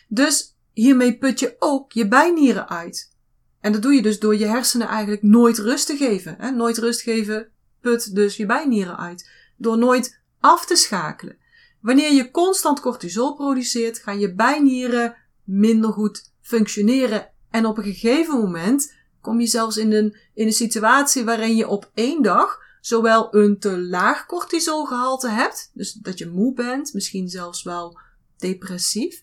Dus 0.08 0.58
hiermee 0.74 1.18
put 1.18 1.40
je 1.40 1.56
ook 1.60 1.92
je 1.92 2.08
bijnieren 2.08 2.70
uit. 2.70 3.12
En 3.60 3.72
dat 3.72 3.82
doe 3.82 3.94
je 3.94 4.02
dus 4.02 4.20
door 4.20 4.36
je 4.36 4.46
hersenen 4.46 4.88
eigenlijk 4.88 5.22
nooit 5.22 5.58
rust 5.58 5.86
te 5.86 5.98
geven. 5.98 6.36
Hè? 6.40 6.52
Nooit 6.52 6.78
rust 6.78 7.02
geven 7.02 7.52
put 7.82 8.16
dus 8.16 8.38
je 8.38 8.46
bijnieren 8.46 8.98
uit. 8.98 9.30
Door 9.58 9.78
nooit 9.78 10.22
af 10.40 10.66
te 10.66 10.76
schakelen. 10.76 11.38
Wanneer 11.82 12.14
je 12.14 12.32
constant 12.32 12.80
cortisol 12.80 13.36
produceert, 13.36 14.00
gaan 14.00 14.20
je 14.20 14.34
bijnieren 14.34 15.16
minder 15.44 15.92
goed 15.92 16.32
functioneren. 16.42 17.32
En 17.50 17.66
op 17.66 17.78
een 17.78 17.84
gegeven 17.84 18.40
moment 18.40 18.94
kom 19.22 19.40
je 19.40 19.48
zelfs 19.48 19.78
in 19.78 19.92
een, 19.92 20.18
in 20.34 20.48
een 20.48 20.54
situatie 20.54 21.24
waarin 21.24 21.56
je 21.56 21.68
op 21.68 21.92
één 21.94 22.22
dag 22.22 22.63
zowel 22.86 23.36
een 23.36 23.60
te 23.60 23.80
laag 23.80 24.26
cortisolgehalte 24.26 25.30
hebt, 25.30 25.72
dus 25.74 25.94
dat 25.94 26.18
je 26.18 26.28
moe 26.28 26.54
bent, 26.54 26.94
misschien 26.94 27.30
zelfs 27.30 27.64
wel 27.64 28.00
depressief, 28.38 29.22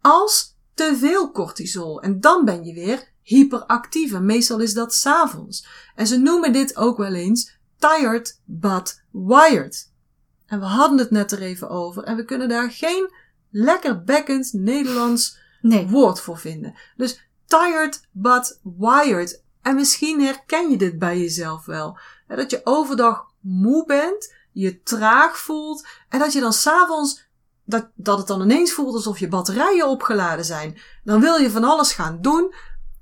als 0.00 0.56
te 0.74 0.96
veel 0.96 1.30
cortisol. 1.30 2.02
En 2.02 2.20
dan 2.20 2.44
ben 2.44 2.64
je 2.64 2.74
weer 2.74 3.08
hyperactief. 3.22 4.12
En 4.12 4.24
meestal 4.24 4.60
is 4.60 4.74
dat 4.74 4.94
s'avonds. 4.94 5.66
En 5.94 6.06
ze 6.06 6.18
noemen 6.18 6.52
dit 6.52 6.76
ook 6.76 6.96
wel 6.96 7.14
eens 7.14 7.58
tired 7.78 8.40
but 8.44 9.02
wired. 9.10 9.92
En 10.46 10.60
we 10.60 10.66
hadden 10.66 10.98
het 10.98 11.10
net 11.10 11.32
er 11.32 11.42
even 11.42 11.68
over. 11.68 12.02
En 12.02 12.16
we 12.16 12.24
kunnen 12.24 12.48
daar 12.48 12.70
geen 12.70 13.10
lekker 13.50 14.02
bekkend 14.02 14.52
Nederlands 14.52 15.38
nee. 15.60 15.86
woord 15.86 16.20
voor 16.20 16.38
vinden. 16.38 16.74
Dus 16.96 17.28
tired 17.46 18.08
but 18.10 18.60
wired. 18.62 19.44
En 19.62 19.74
misschien 19.74 20.20
herken 20.20 20.70
je 20.70 20.76
dit 20.76 20.98
bij 20.98 21.18
jezelf 21.18 21.64
wel. 21.64 21.98
Dat 22.26 22.50
je 22.50 22.60
overdag 22.64 23.24
moe 23.40 23.86
bent, 23.86 24.34
je 24.52 24.82
traag 24.82 25.38
voelt 25.38 25.86
en 26.08 26.18
dat 26.18 26.32
je 26.32 26.40
dan 26.40 26.52
s'avonds, 26.52 27.24
dat, 27.64 27.88
dat 27.94 28.18
het 28.18 28.26
dan 28.26 28.42
ineens 28.42 28.72
voelt 28.72 28.94
alsof 28.94 29.18
je 29.18 29.28
batterijen 29.28 29.88
opgeladen 29.88 30.44
zijn. 30.44 30.78
Dan 31.04 31.20
wil 31.20 31.36
je 31.36 31.50
van 31.50 31.64
alles 31.64 31.92
gaan 31.92 32.18
doen, 32.20 32.54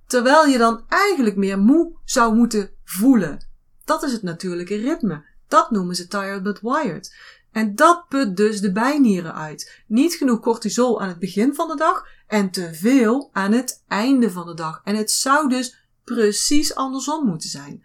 terwijl 0.07 0.47
je 0.47 0.59
dan 0.59 0.85
eigenlijk 0.89 1.37
meer 1.37 1.59
moe 1.59 1.93
zou 2.05 2.35
moeten 2.35 2.71
voelen. 2.85 3.49
Dat 3.85 4.03
is 4.03 4.13
het 4.13 4.23
natuurlijke 4.23 4.77
ritme. 4.77 5.25
Dat 5.49 5.71
noemen 5.71 5.95
ze 5.95 6.07
tired 6.07 6.43
but 6.43 6.61
wired. 6.61 7.15
En 7.53 7.75
dat 7.75 8.09
put 8.09 8.37
dus 8.37 8.61
de 8.61 8.73
bijnieren 8.73 9.35
uit. 9.35 9.83
Niet 9.87 10.15
genoeg 10.15 10.41
cortisol 10.41 11.01
aan 11.01 11.09
het 11.09 11.19
begin 11.19 11.55
van 11.55 11.69
de 11.69 11.77
dag 11.77 12.07
en 12.27 12.51
te 12.51 12.75
veel 12.75 13.31
aan 13.33 13.53
het 13.53 13.83
einde 13.89 14.31
van 14.31 14.47
de 14.47 14.55
dag. 14.55 14.81
En 14.85 14.97
het 14.97 15.11
zou 15.11 15.49
dus 15.49 15.87
precies 16.05 16.75
andersom 16.75 17.27
moeten 17.27 17.49
zijn. 17.49 17.85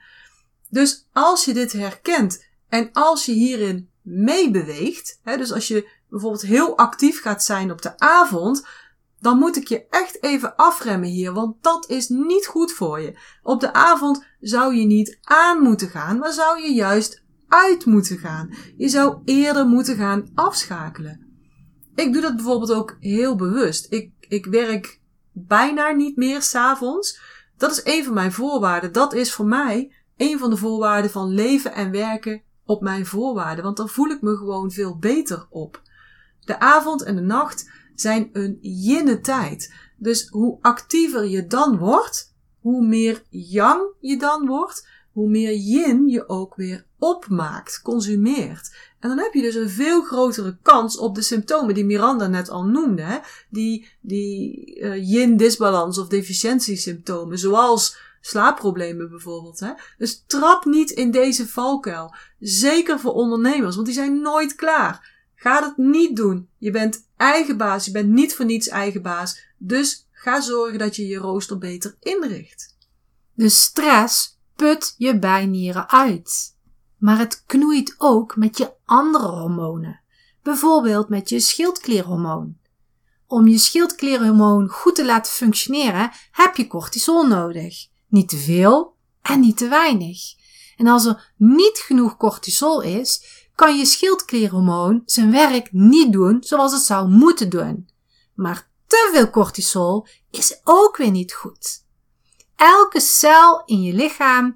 Dus 0.70 1.08
als 1.14 1.46
je 1.46 1.54
dit 1.54 1.72
herkent 1.72 2.46
en 2.70 2.90
als 2.94 3.26
je 3.26 3.32
hierin 3.32 3.90
meebeweegt, 4.02 5.20
dus 5.24 5.54
als 5.54 5.68
je 5.68 5.90
bijvoorbeeld 6.10 6.42
heel 6.42 6.78
actief 6.78 7.22
gaat 7.22 7.44
zijn 7.44 7.72
op 7.72 7.82
de 7.82 8.00
avond, 8.00 8.68
dan 9.20 9.38
moet 9.38 9.58
ik 9.58 9.68
je 9.68 9.88
echt 9.90 10.24
even 10.24 10.56
afremmen 10.56 11.10
hier, 11.10 11.34
want 11.34 11.64
dat 11.64 11.90
is 11.90 12.10
niet 12.10 12.46
goed 12.46 12.72
voor 12.72 13.00
je. 13.00 13.20
Op 13.44 13.60
de 13.60 13.74
avond 13.74 14.26
zou 14.40 14.76
je 14.76 14.86
niet 14.86 15.20
aan 15.22 15.62
moeten 15.62 15.90
gaan, 15.90 16.18
maar 16.18 16.34
zou 16.34 16.62
je 16.62 16.74
juist 16.74 17.24
uit 17.48 17.86
moeten 17.86 18.18
gaan. 18.18 18.54
Je 18.78 18.90
zou 18.90 19.22
eerder 19.26 19.66
moeten 19.66 19.96
gaan 19.96 20.32
afschakelen. 20.36 21.28
Ik 21.96 22.14
doe 22.14 22.22
dat 22.22 22.36
bijvoorbeeld 22.36 22.74
ook 22.74 22.98
heel 23.00 23.36
bewust. 23.36 23.92
Ik, 23.94 24.12
ik 24.20 24.46
werk 24.46 25.00
bijna 25.32 25.92
niet 25.92 26.16
meer 26.16 26.42
s'avonds. 26.42 27.20
Dat 27.58 27.72
is 27.72 27.82
een 27.84 28.04
van 28.04 28.14
mijn 28.14 28.32
voorwaarden. 28.32 28.92
Dat 28.92 29.14
is 29.14 29.34
voor 29.34 29.46
mij 29.46 29.94
een 30.20 30.40
van 30.40 30.50
de 30.50 30.58
voorwaarden 30.58 31.12
van 31.12 31.28
leven 31.28 31.74
en 31.74 31.92
werken 31.92 32.42
op 32.66 32.82
mijn 32.82 33.06
voorwaarden. 33.06 33.64
Want 33.64 33.78
dan 33.78 33.90
voel 33.90 34.08
ik 34.08 34.22
me 34.22 34.36
gewoon 34.36 34.72
veel 34.72 34.98
beter 34.98 35.48
op. 35.50 35.82
De 36.40 36.60
avond 36.60 37.04
en 37.04 37.16
de 37.16 37.22
nacht 37.22 37.70
zijn 37.96 38.30
een 38.34 38.58
jinne 38.62 39.20
tijd. 39.20 39.74
Dus 39.98 40.28
hoe 40.28 40.58
actiever 40.62 41.26
je 41.26 41.48
dan 41.48 41.78
wordt, 41.78 42.36
hoe 42.60 42.86
meer 42.86 43.24
yang 43.30 43.82
je 44.00 44.18
dan 44.18 44.48
wordt, 44.48 44.88
hoe 45.12 45.30
meer 45.30 45.56
yin 45.56 46.08
je 46.08 46.30
ook 46.30 46.56
weer 46.56 46.86
opmaakt, 46.98 47.82
consumeert. 47.82 48.76
En 49.00 49.10
dan 49.10 49.18
heb 49.18 49.34
je 49.34 49.42
dus 49.42 49.56
een 49.56 49.70
veel 49.70 50.02
grotere 50.04 50.58
kans 50.62 50.98
op 50.98 51.16
de 51.16 51.22
symptomen 51.22 51.74
die 51.74 51.86
Miranda 51.86 52.28
net 52.28 52.50
al 52.50 52.64
noemde. 52.64 53.02
Hè? 53.02 53.18
Die, 53.50 53.88
die 54.02 54.76
uh, 54.80 55.10
yin-disbalans 55.10 55.98
of 55.98 56.08
deficiëntiesymptomen, 56.08 57.38
zoals 57.38 57.98
slaapproblemen 58.22 59.10
bijvoorbeeld. 59.10 59.60
Hè? 59.60 59.72
Dus 59.98 60.24
trap 60.28 60.66
niet 60.66 60.90
in 60.90 61.12
deze 61.12 61.48
valkuil. 61.48 62.16
Zeker 62.40 63.00
voor 63.00 63.14
ondernemers, 63.14 63.76
want 63.76 63.88
die 63.88 63.96
zijn 63.96 64.22
nooit 64.22 64.56
klaar. 64.56 65.18
Ga 65.36 65.64
het 65.64 65.78
niet 65.78 66.16
doen. 66.16 66.50
Je 66.58 66.72
bent 66.72 67.08
eigen 67.18 67.58
baas, 67.58 67.86
je 67.86 67.92
bent 67.92 68.10
niet 68.10 68.36
voor 68.36 68.46
niets 68.46 68.68
eigen 68.68 69.02
baas. 69.02 69.40
Dus 69.58 70.08
ga 70.12 70.42
zorgen 70.42 70.80
dat 70.80 70.96
je 70.96 71.08
je 71.08 71.18
rooster 71.18 71.58
beter 71.58 71.96
inricht. 72.00 72.78
De 73.34 73.50
stress 73.50 74.40
put 74.56 74.96
je 74.98 75.20
bijnieren 75.20 75.90
uit. 75.90 76.58
Maar 76.98 77.18
het 77.18 77.44
knoeit 77.46 77.96
ook 77.98 78.36
met 78.36 78.58
je 78.58 78.74
andere 78.86 79.28
hormonen. 79.28 80.02
Bijvoorbeeld 80.44 81.10
met 81.10 81.30
je 81.30 81.40
schildklierhormoon. 81.40 82.58
Om 83.28 83.48
je 83.48 83.58
schildklierhormoon 83.58 84.68
goed 84.68 84.96
te 84.96 85.06
laten 85.06 85.32
functioneren 85.32 86.12
heb 86.32 86.56
je 86.56 86.68
cortisol 86.68 87.28
nodig. 87.28 87.88
Niet 88.10 88.30
te 88.30 88.38
veel 88.38 88.96
en 89.22 89.39
niet 89.39 89.58
te 89.58 89.68
weinig. 89.68 90.20
En 90.78 90.88
als 90.88 91.06
er 91.06 91.34
niet 91.38 91.78
genoeg 91.78 92.18
cortisol 92.18 92.82
is, 92.82 93.24
kan 93.56 93.78
je 93.78 93.86
schildklierhormoon 93.86 95.01
zijn 95.06 95.32
werk 95.32 95.72
niet 95.72 96.12
doen 96.12 96.38
zoals 96.39 96.72
het 96.72 96.82
zou 96.82 97.10
moeten 97.10 97.50
doen. 97.50 97.89
Maar 98.34 98.70
te 98.88 99.10
veel 99.13 99.30
cortisol 99.30 100.08
is 100.32 100.60
ook 100.63 100.98
weer 100.98 101.12
niet 101.12 101.34
goed. 101.34 101.86
Elke 102.56 103.00
cel 103.00 103.62
in 103.66 103.82
je 103.82 103.94
lichaam 103.94 104.56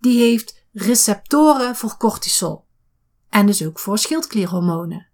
die 0.00 0.18
heeft 0.18 0.64
receptoren 0.72 1.76
voor 1.76 1.96
cortisol. 1.96 2.64
En 3.28 3.46
dus 3.46 3.66
ook 3.66 3.78
voor 3.78 3.98
schildklierhormonen. 3.98 5.08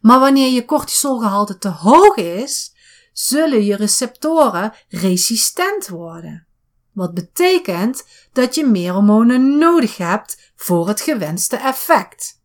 Maar 0.00 0.20
wanneer 0.20 0.52
je 0.52 0.64
cortisolgehalte 0.64 1.58
te 1.58 1.68
hoog 1.68 2.16
is, 2.16 2.74
zullen 3.12 3.64
je 3.64 3.76
receptoren 3.76 4.74
resistent 4.88 5.88
worden. 5.88 6.46
Wat 6.92 7.14
betekent 7.14 8.06
dat 8.32 8.54
je 8.54 8.66
meer 8.66 8.92
hormonen 8.92 9.58
nodig 9.58 9.96
hebt 9.96 10.52
voor 10.56 10.88
het 10.88 11.00
gewenste 11.00 11.56
effect. 11.56 12.40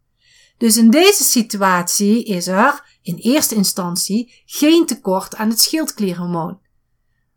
Dus 0.57 0.77
in 0.77 0.89
deze 0.89 1.23
situatie 1.23 2.23
is 2.23 2.47
er 2.47 2.97
in 3.01 3.15
eerste 3.15 3.55
instantie 3.55 4.43
geen 4.45 4.85
tekort 4.85 5.35
aan 5.35 5.49
het 5.49 5.59
schildklierhormoon. 5.59 6.59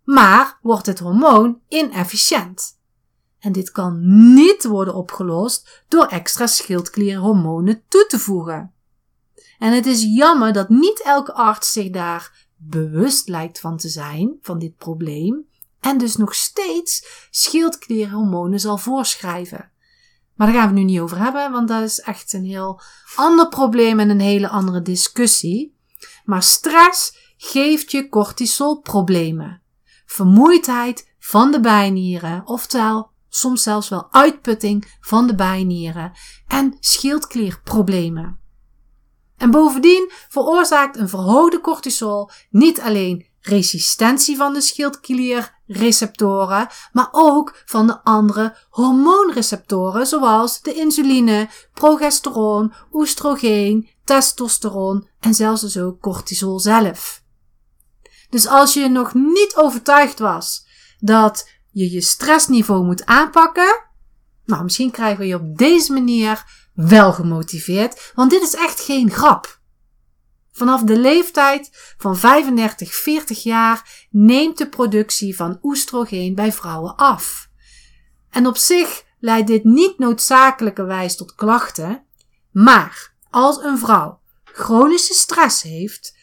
Maar 0.04 0.58
wordt 0.62 0.86
het 0.86 0.98
hormoon 0.98 1.60
inefficiënt. 1.68 2.78
En 3.38 3.52
dit 3.52 3.70
kan 3.70 4.00
niet 4.34 4.64
worden 4.64 4.94
opgelost 4.94 5.84
door 5.88 6.06
extra 6.06 6.46
schildklierhormonen 6.46 7.82
toe 7.88 8.06
te 8.06 8.18
voegen. 8.18 8.72
En 9.58 9.72
het 9.72 9.86
is 9.86 10.02
jammer 10.02 10.52
dat 10.52 10.68
niet 10.68 11.02
elke 11.02 11.32
arts 11.32 11.72
zich 11.72 11.90
daar 11.90 12.48
bewust 12.56 13.28
lijkt 13.28 13.60
van 13.60 13.76
te 13.76 13.88
zijn, 13.88 14.38
van 14.40 14.58
dit 14.58 14.76
probleem, 14.76 15.46
en 15.80 15.98
dus 15.98 16.16
nog 16.16 16.34
steeds 16.34 17.06
schildklierhormonen 17.30 18.60
zal 18.60 18.78
voorschrijven. 18.78 19.70
Maar 20.34 20.52
daar 20.52 20.60
gaan 20.60 20.68
we 20.68 20.78
nu 20.78 20.84
niet 20.84 21.00
over 21.00 21.18
hebben, 21.18 21.52
want 21.52 21.68
dat 21.68 21.82
is 21.82 22.00
echt 22.00 22.32
een 22.32 22.44
heel 22.44 22.80
ander 23.14 23.48
probleem 23.48 24.00
en 24.00 24.10
een 24.10 24.20
hele 24.20 24.48
andere 24.48 24.82
discussie. 24.82 25.76
Maar 26.24 26.42
stress 26.42 27.16
geeft 27.36 27.90
je 27.90 28.08
cortisolproblemen. 28.08 29.62
Vermoeidheid 30.06 31.14
van 31.18 31.50
de 31.50 31.60
bijnieren, 31.60 32.42
oftewel 32.46 33.10
soms 33.28 33.62
zelfs 33.62 33.88
wel 33.88 34.12
uitputting 34.12 34.96
van 35.00 35.26
de 35.26 35.34
bijnieren 35.34 36.12
en 36.46 36.76
schildklierproblemen. 36.80 38.40
En 39.36 39.50
bovendien 39.50 40.10
veroorzaakt 40.28 40.96
een 40.96 41.08
verhoogde 41.08 41.60
cortisol 41.60 42.30
niet 42.50 42.80
alleen 42.80 43.26
resistentie 43.40 44.36
van 44.36 44.52
de 44.52 44.60
schildklierreceptoren, 45.70 46.68
maar 46.92 47.08
ook 47.10 47.62
van 47.64 47.86
de 47.86 48.04
andere 48.04 48.56
hormoonreceptoren 48.70 50.06
zoals 50.06 50.62
de 50.62 50.74
insuline, 50.74 51.48
progesteron, 51.74 52.72
oestrogeen, 52.92 53.88
testosteron 54.04 55.08
en 55.20 55.34
zelfs 55.34 55.60
dus 55.60 55.78
ook 55.78 56.00
cortisol 56.00 56.60
zelf. 56.60 57.22
Dus 58.30 58.46
als 58.46 58.74
je 58.74 58.88
nog 58.88 59.14
niet 59.14 59.52
overtuigd 59.56 60.18
was 60.18 60.66
dat 60.98 61.48
je 61.70 61.90
je 61.90 62.00
stressniveau 62.00 62.84
moet 62.84 63.06
aanpakken, 63.06 63.84
nou 64.44 64.62
misschien 64.62 64.90
krijgen 64.90 65.18
we 65.18 65.26
je 65.26 65.34
op 65.34 65.58
deze 65.58 65.92
manier 65.92 66.44
wel 66.74 67.12
gemotiveerd, 67.12 68.12
want 68.14 68.30
dit 68.30 68.42
is 68.42 68.54
echt 68.54 68.80
geen 68.80 69.10
grap. 69.10 69.59
Vanaf 70.60 70.82
de 70.82 70.98
leeftijd 70.98 71.94
van 71.98 72.16
35, 72.16 72.94
40 72.94 73.42
jaar 73.42 74.06
neemt 74.10 74.58
de 74.58 74.68
productie 74.68 75.36
van 75.36 75.58
oestrogeen 75.62 76.34
bij 76.34 76.52
vrouwen 76.52 76.96
af. 76.96 77.48
En 78.30 78.46
op 78.46 78.56
zich 78.56 79.04
leidt 79.20 79.46
dit 79.46 79.64
niet 79.64 79.98
noodzakelijkerwijs 79.98 81.16
tot 81.16 81.34
klachten, 81.34 82.04
maar 82.50 83.14
als 83.30 83.62
een 83.62 83.78
vrouw 83.78 84.20
chronische 84.44 85.14
stress 85.14 85.62
heeft, 85.62 86.16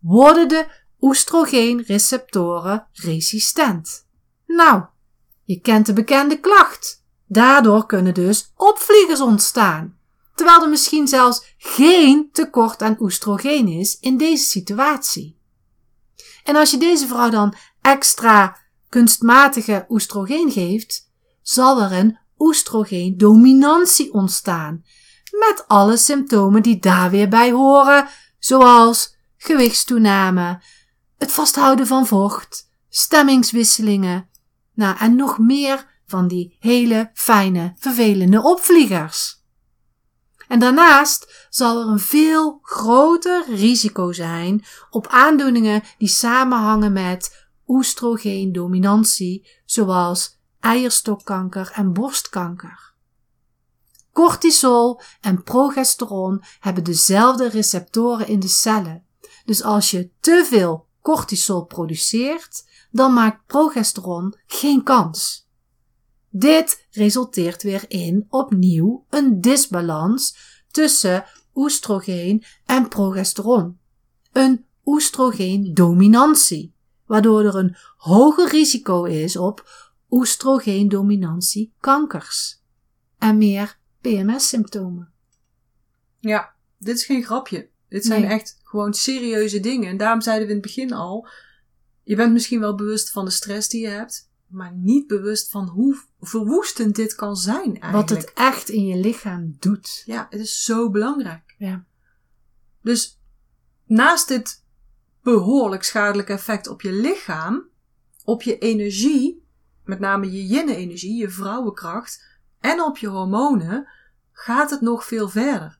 worden 0.00 0.48
de 0.48 0.66
oestrogeenreceptoren 1.00 2.86
resistent. 2.92 4.06
Nou, 4.46 4.84
je 5.44 5.60
kent 5.60 5.86
de 5.86 5.92
bekende 5.92 6.40
klacht. 6.40 7.04
Daardoor 7.26 7.86
kunnen 7.86 8.14
dus 8.14 8.52
opvliegers 8.56 9.20
ontstaan 9.20 9.98
terwijl 10.34 10.62
er 10.62 10.68
misschien 10.68 11.08
zelfs 11.08 11.54
geen 11.58 12.28
tekort 12.32 12.82
aan 12.82 12.96
oestrogeen 12.98 13.68
is 13.68 13.98
in 14.00 14.16
deze 14.16 14.44
situatie. 14.44 15.38
En 16.44 16.56
als 16.56 16.70
je 16.70 16.78
deze 16.78 17.06
vrouw 17.06 17.30
dan 17.30 17.54
extra 17.80 18.56
kunstmatige 18.88 19.86
oestrogeen 19.88 20.50
geeft, 20.50 21.10
zal 21.42 21.82
er 21.82 21.92
een 21.92 22.18
oestrogeendominantie 22.38 24.12
ontstaan, 24.12 24.84
met 25.30 25.64
alle 25.66 25.96
symptomen 25.96 26.62
die 26.62 26.78
daar 26.78 27.10
weer 27.10 27.28
bij 27.28 27.52
horen, 27.52 28.08
zoals 28.38 29.16
gewichtstoename, 29.36 30.62
het 31.18 31.32
vasthouden 31.32 31.86
van 31.86 32.06
vocht, 32.06 32.70
stemmingswisselingen, 32.88 34.28
nou 34.74 34.96
en 34.98 35.16
nog 35.16 35.38
meer 35.38 36.02
van 36.06 36.28
die 36.28 36.56
hele 36.60 37.10
fijne, 37.14 37.74
vervelende 37.78 38.42
opvliegers. 38.42 39.43
En 40.54 40.60
daarnaast 40.60 41.46
zal 41.50 41.80
er 41.80 41.86
een 41.86 41.98
veel 41.98 42.58
groter 42.62 43.44
risico 43.48 44.12
zijn 44.12 44.64
op 44.90 45.06
aandoeningen 45.06 45.82
die 45.98 46.08
samenhangen 46.08 46.92
met 46.92 47.46
oestrogeendominantie, 47.66 49.48
zoals 49.64 50.38
eierstokkanker 50.60 51.70
en 51.74 51.92
borstkanker. 51.92 52.94
Cortisol 54.12 55.00
en 55.20 55.42
progesteron 55.42 56.42
hebben 56.58 56.84
dezelfde 56.84 57.48
receptoren 57.48 58.26
in 58.26 58.40
de 58.40 58.48
cellen. 58.48 59.06
Dus 59.44 59.62
als 59.62 59.90
je 59.90 60.10
te 60.20 60.46
veel 60.48 60.86
cortisol 61.02 61.64
produceert, 61.64 62.64
dan 62.90 63.12
maakt 63.12 63.46
progesteron 63.46 64.36
geen 64.46 64.82
kans. 64.82 65.43
Dit 66.36 66.86
resulteert 66.90 67.62
weer 67.62 67.84
in 67.88 68.26
opnieuw 68.28 69.06
een 69.10 69.40
disbalans 69.40 70.36
tussen 70.70 71.24
oestrogeen 71.54 72.44
en 72.64 72.88
progesteron. 72.88 73.78
Een 74.32 74.66
oestrogeendominantie, 74.84 76.74
waardoor 77.06 77.44
er 77.44 77.54
een 77.54 77.76
hoger 77.96 78.50
risico 78.50 79.04
is 79.04 79.36
op 79.36 79.70
oestrogeendominantie 80.10 81.72
kankers 81.80 82.62
en 83.18 83.38
meer 83.38 83.78
PMS-symptomen. 84.00 85.12
Ja, 86.20 86.54
dit 86.78 86.96
is 86.96 87.04
geen 87.04 87.24
grapje. 87.24 87.68
Dit 87.88 88.04
zijn 88.04 88.24
echt 88.24 88.60
gewoon 88.62 88.94
serieuze 88.94 89.60
dingen. 89.60 89.88
En 89.88 89.96
daarom 89.96 90.20
zeiden 90.20 90.46
we 90.46 90.54
in 90.54 90.58
het 90.58 90.66
begin 90.66 90.92
al, 90.92 91.28
je 92.02 92.16
bent 92.16 92.32
misschien 92.32 92.60
wel 92.60 92.74
bewust 92.74 93.10
van 93.10 93.24
de 93.24 93.30
stress 93.30 93.68
die 93.68 93.80
je 93.80 93.88
hebt 93.88 94.32
maar 94.54 94.72
niet 94.74 95.06
bewust 95.06 95.50
van 95.50 95.68
hoe 95.68 95.96
verwoestend 96.20 96.96
dit 96.96 97.14
kan 97.14 97.36
zijn 97.36 97.80
eigenlijk. 97.80 98.08
Wat 98.08 98.18
het 98.18 98.32
echt 98.34 98.68
in 98.68 98.86
je 98.86 98.96
lichaam 98.96 99.56
doet. 99.58 100.02
Ja, 100.06 100.26
het 100.30 100.40
is 100.40 100.64
zo 100.64 100.90
belangrijk. 100.90 101.54
Ja. 101.58 101.84
Dus 102.82 103.20
naast 103.86 104.28
dit 104.28 104.62
behoorlijk 105.22 105.82
schadelijke 105.82 106.32
effect 106.32 106.68
op 106.68 106.82
je 106.82 106.92
lichaam, 106.92 107.68
op 108.24 108.42
je 108.42 108.58
energie, 108.58 109.46
met 109.84 109.98
name 109.98 110.32
je 110.32 110.46
yin-energie, 110.46 111.16
je 111.16 111.30
vrouwenkracht 111.30 112.24
en 112.60 112.82
op 112.82 112.98
je 112.98 113.06
hormonen, 113.06 113.88
gaat 114.32 114.70
het 114.70 114.80
nog 114.80 115.04
veel 115.04 115.28
verder. 115.28 115.78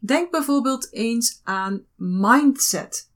Denk 0.00 0.30
bijvoorbeeld 0.30 0.92
eens 0.92 1.40
aan 1.44 1.84
mindset. 1.94 3.10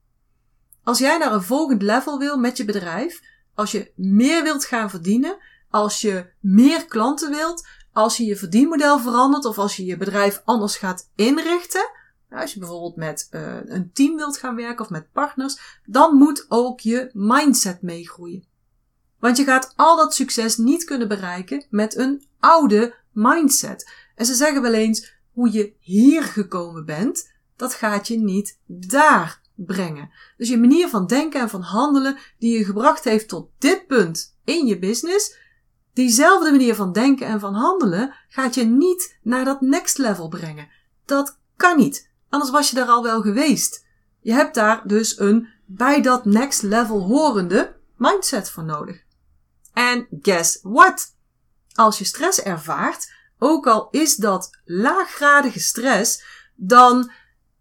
Als 0.83 0.98
jij 0.98 1.18
naar 1.18 1.33
een 1.33 1.42
volgend 1.42 1.83
level 1.83 2.18
wil 2.18 2.38
met 2.38 2.57
je 2.57 2.64
bedrijf, 2.64 3.20
als 3.54 3.70
je 3.70 3.92
meer 3.94 4.42
wilt 4.42 4.64
gaan 4.64 4.90
verdienen, 4.90 5.36
als 5.70 6.00
je 6.00 6.26
meer 6.40 6.86
klanten 6.86 7.30
wilt, 7.30 7.66
als 7.92 8.16
je 8.16 8.24
je 8.24 8.36
verdienmodel 8.36 8.98
verandert 8.98 9.44
of 9.44 9.58
als 9.58 9.76
je 9.76 9.84
je 9.84 9.96
bedrijf 9.96 10.42
anders 10.44 10.76
gaat 10.76 11.10
inrichten, 11.14 11.90
als 12.30 12.52
je 12.52 12.58
bijvoorbeeld 12.58 12.96
met 12.96 13.28
uh, 13.30 13.56
een 13.64 13.92
team 13.92 14.16
wilt 14.16 14.38
gaan 14.38 14.56
werken 14.56 14.84
of 14.84 14.90
met 14.90 15.12
partners, 15.12 15.80
dan 15.86 16.16
moet 16.16 16.46
ook 16.48 16.80
je 16.80 17.10
mindset 17.12 17.82
meegroeien. 17.82 18.44
Want 19.18 19.36
je 19.36 19.44
gaat 19.44 19.72
al 19.76 19.96
dat 19.96 20.14
succes 20.14 20.56
niet 20.56 20.84
kunnen 20.84 21.08
bereiken 21.08 21.66
met 21.70 21.96
een 21.96 22.24
oude 22.40 22.94
mindset. 23.12 23.90
En 24.14 24.26
ze 24.26 24.34
zeggen 24.34 24.62
wel 24.62 24.74
eens, 24.74 25.12
hoe 25.32 25.52
je 25.52 25.72
hier 25.78 26.22
gekomen 26.22 26.84
bent, 26.84 27.32
dat 27.56 27.74
gaat 27.74 28.08
je 28.08 28.18
niet 28.18 28.58
daar 28.66 29.41
brengen. 29.66 30.11
Dus 30.37 30.48
je 30.48 30.59
manier 30.59 30.88
van 30.88 31.07
denken 31.07 31.40
en 31.40 31.48
van 31.48 31.61
handelen 31.62 32.18
die 32.38 32.59
je 32.59 32.64
gebracht 32.64 33.05
heeft 33.05 33.29
tot 33.29 33.51
dit 33.59 33.87
punt 33.87 34.37
in 34.44 34.66
je 34.66 34.79
business, 34.79 35.37
diezelfde 35.92 36.51
manier 36.51 36.75
van 36.75 36.92
denken 36.92 37.27
en 37.27 37.40
van 37.40 37.55
handelen 37.55 38.14
gaat 38.29 38.55
je 38.55 38.64
niet 38.64 39.18
naar 39.22 39.44
dat 39.44 39.61
next 39.61 39.98
level 39.98 40.29
brengen. 40.29 40.68
Dat 41.05 41.38
kan 41.57 41.77
niet. 41.77 42.11
Anders 42.29 42.51
was 42.51 42.70
je 42.70 42.77
daar 42.77 42.87
al 42.87 43.03
wel 43.03 43.20
geweest. 43.20 43.85
Je 44.20 44.33
hebt 44.33 44.55
daar 44.55 44.87
dus 44.87 45.18
een 45.18 45.48
bij 45.66 46.03
dat 46.03 46.25
next 46.25 46.62
level 46.62 47.03
horende 47.03 47.77
mindset 47.96 48.51
voor 48.51 48.64
nodig. 48.64 49.03
En 49.72 50.07
guess 50.22 50.59
what? 50.62 51.14
Als 51.72 51.98
je 51.98 52.05
stress 52.05 52.42
ervaart, 52.42 53.12
ook 53.38 53.66
al 53.66 53.88
is 53.90 54.16
dat 54.16 54.59
laaggradige 54.64 55.61
stress, 55.61 56.22
dan 56.55 57.11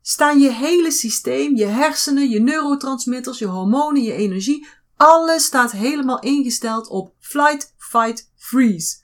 staan 0.01 0.39
je 0.39 0.51
hele 0.51 0.91
systeem, 0.91 1.55
je 1.55 1.65
hersenen, 1.65 2.29
je 2.29 2.39
neurotransmitters, 2.39 3.39
je 3.39 3.45
hormonen, 3.45 4.03
je 4.03 4.13
energie, 4.13 4.67
alles 4.95 5.45
staat 5.45 5.71
helemaal 5.71 6.19
ingesteld 6.19 6.87
op 6.87 7.13
flight, 7.19 7.73
fight, 7.77 8.31
freeze. 8.35 8.97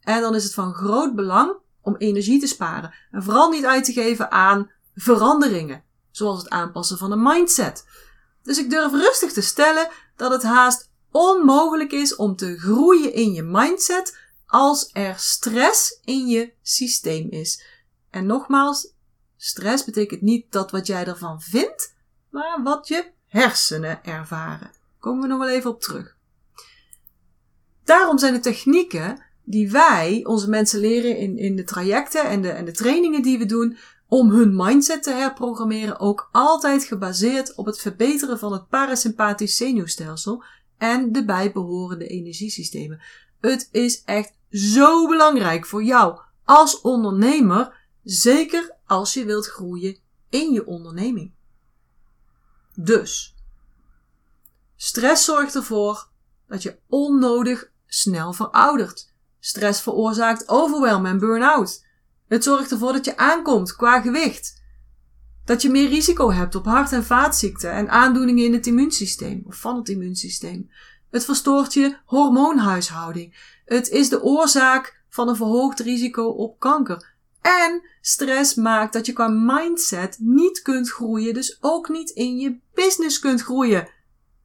En 0.00 0.20
dan 0.20 0.34
is 0.34 0.44
het 0.44 0.54
van 0.54 0.74
groot 0.74 1.14
belang 1.14 1.56
om 1.80 1.96
energie 1.96 2.40
te 2.40 2.46
sparen 2.46 2.94
en 3.10 3.22
vooral 3.22 3.50
niet 3.50 3.64
uit 3.64 3.84
te 3.84 3.92
geven 3.92 4.30
aan 4.30 4.70
veranderingen, 4.94 5.84
zoals 6.10 6.38
het 6.38 6.50
aanpassen 6.50 6.98
van 6.98 7.12
een 7.12 7.22
mindset. 7.22 7.84
Dus 8.42 8.58
ik 8.58 8.70
durf 8.70 8.92
rustig 8.92 9.32
te 9.32 9.40
stellen 9.40 9.88
dat 10.16 10.30
het 10.30 10.42
haast 10.42 10.90
onmogelijk 11.10 11.92
is 11.92 12.16
om 12.16 12.36
te 12.36 12.58
groeien 12.58 13.12
in 13.12 13.32
je 13.32 13.42
mindset 13.42 14.18
als 14.46 14.90
er 14.92 15.14
stress 15.18 15.98
in 16.04 16.26
je 16.26 16.52
systeem 16.62 17.30
is. 17.30 17.64
En 18.10 18.26
nogmaals, 18.26 18.92
stress 19.44 19.84
betekent 19.84 20.20
niet 20.20 20.52
dat 20.52 20.70
wat 20.70 20.86
jij 20.86 21.06
ervan 21.06 21.40
vindt, 21.40 21.94
maar 22.30 22.60
wat 22.62 22.88
je 22.88 23.10
hersenen 23.26 24.04
ervaren. 24.04 24.70
Komen 24.98 25.22
we 25.22 25.28
nog 25.28 25.38
wel 25.38 25.48
even 25.48 25.70
op 25.70 25.80
terug. 25.80 26.16
Daarom 27.84 28.18
zijn 28.18 28.32
de 28.32 28.40
technieken 28.40 29.22
die 29.44 29.70
wij 29.70 30.24
onze 30.24 30.48
mensen 30.48 30.80
leren 30.80 31.16
in, 31.16 31.36
in 31.38 31.56
de 31.56 31.64
trajecten 31.64 32.24
en 32.24 32.42
de, 32.42 32.48
en 32.48 32.64
de 32.64 32.72
trainingen 32.72 33.22
die 33.22 33.38
we 33.38 33.46
doen, 33.46 33.76
om 34.08 34.30
hun 34.30 34.56
mindset 34.56 35.02
te 35.02 35.10
herprogrammeren, 35.10 36.00
ook 36.00 36.28
altijd 36.32 36.84
gebaseerd 36.84 37.54
op 37.54 37.66
het 37.66 37.78
verbeteren 37.78 38.38
van 38.38 38.52
het 38.52 38.68
parasympathisch 38.68 39.56
zenuwstelsel 39.56 40.44
en 40.78 41.12
de 41.12 41.24
bijbehorende 41.24 42.06
energiesystemen. 42.06 43.00
Het 43.40 43.68
is 43.70 44.02
echt 44.04 44.32
zo 44.50 45.08
belangrijk 45.08 45.66
voor 45.66 45.82
jou 45.82 46.20
als 46.44 46.80
ondernemer, 46.80 47.80
zeker 48.02 48.80
als 48.92 49.14
je 49.14 49.24
wilt 49.24 49.46
groeien 49.46 49.96
in 50.28 50.52
je 50.52 50.66
onderneming. 50.66 51.32
Dus, 52.74 53.34
stress 54.76 55.24
zorgt 55.24 55.54
ervoor 55.54 56.08
dat 56.46 56.62
je 56.62 56.78
onnodig 56.88 57.70
snel 57.86 58.32
veroudert. 58.32 59.12
Stress 59.40 59.80
veroorzaakt 59.80 60.48
overwhelm 60.48 61.06
en 61.06 61.18
burn-out. 61.18 61.84
Het 62.28 62.44
zorgt 62.44 62.70
ervoor 62.70 62.92
dat 62.92 63.04
je 63.04 63.16
aankomt 63.16 63.76
qua 63.76 64.00
gewicht. 64.00 64.62
Dat 65.44 65.62
je 65.62 65.70
meer 65.70 65.88
risico 65.88 66.30
hebt 66.32 66.54
op 66.54 66.64
hart- 66.64 66.92
en 66.92 67.04
vaatziekten 67.04 67.72
en 67.72 67.90
aandoeningen 67.90 68.44
in 68.44 68.52
het 68.52 68.66
immuunsysteem 68.66 69.42
of 69.46 69.56
van 69.56 69.76
het 69.76 69.88
immuunsysteem. 69.88 70.70
Het 71.10 71.24
verstoort 71.24 71.74
je 71.74 71.96
hormoonhuishouding. 72.04 73.60
Het 73.64 73.88
is 73.88 74.08
de 74.08 74.22
oorzaak 74.22 75.00
van 75.08 75.28
een 75.28 75.36
verhoogd 75.36 75.80
risico 75.80 76.24
op 76.24 76.58
kanker. 76.58 77.11
En 77.42 77.82
stress 78.00 78.54
maakt 78.54 78.92
dat 78.92 79.06
je 79.06 79.12
qua 79.12 79.28
mindset 79.28 80.16
niet 80.20 80.62
kunt 80.62 80.90
groeien, 80.90 81.34
dus 81.34 81.58
ook 81.60 81.88
niet 81.88 82.10
in 82.10 82.36
je 82.36 82.58
business 82.74 83.18
kunt 83.18 83.42
groeien. 83.42 83.88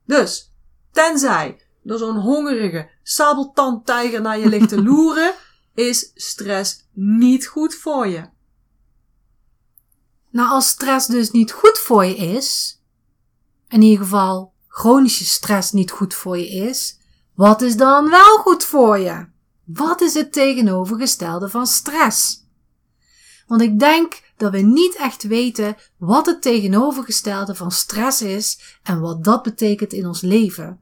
Dus, 0.06 0.54
tenzij 0.92 1.62
er 1.86 1.98
zo'n 1.98 2.18
hongerige 2.18 2.90
sabeltandtijger 3.04 4.22
naar 4.22 4.40
je 4.40 4.50
ligt 4.50 4.70
te 4.70 4.84
loeren, 4.90 5.34
is 5.74 6.12
stress 6.14 6.88
niet 6.94 7.48
goed 7.48 7.76
voor 7.76 8.08
je. 8.08 8.30
Nou, 10.30 10.50
als 10.50 10.68
stress 10.68 11.08
dus 11.08 11.32
niet 11.32 11.52
goed 11.52 11.78
voor 11.78 12.06
je 12.06 12.16
is, 12.16 12.80
in 13.68 13.82
ieder 13.82 14.04
geval 14.04 14.54
chronische 14.68 15.26
stress 15.26 15.72
niet 15.72 15.92
goed 15.92 16.14
voor 16.14 16.38
je 16.38 16.48
is, 16.50 17.00
wat 17.34 17.62
is 17.62 17.78
dan 17.78 18.10
wel 18.10 18.38
goed 18.38 18.64
voor 18.64 18.98
je? 18.98 19.26
Wat 19.64 20.02
is 20.02 20.14
het 20.14 20.34
tegenovergestelde 20.34 21.50
van 21.50 21.68
stress? 21.68 22.47
Want 23.48 23.62
ik 23.62 23.80
denk 23.80 24.22
dat 24.38 24.52
we 24.52 24.58
niet 24.58 24.96
echt 24.96 25.24
weten 25.24 25.76
wat 25.98 26.26
het 26.26 26.42
tegenovergestelde 26.42 27.56
van 27.56 27.72
stress 27.72 28.22
is 28.22 28.78
en 28.84 29.00
wat 29.00 29.24
dat 29.24 29.44
betekent 29.44 29.94
in 29.94 30.06
ons 30.06 30.22
leven. 30.22 30.80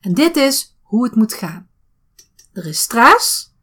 En 0.00 0.14
dit 0.14 0.36
is 0.36 0.76
hoe 0.82 1.04
het 1.04 1.14
moet 1.14 1.32
gaan. 1.32 1.68
Er 2.52 2.66
is 2.66 2.80
stress, 2.80 3.54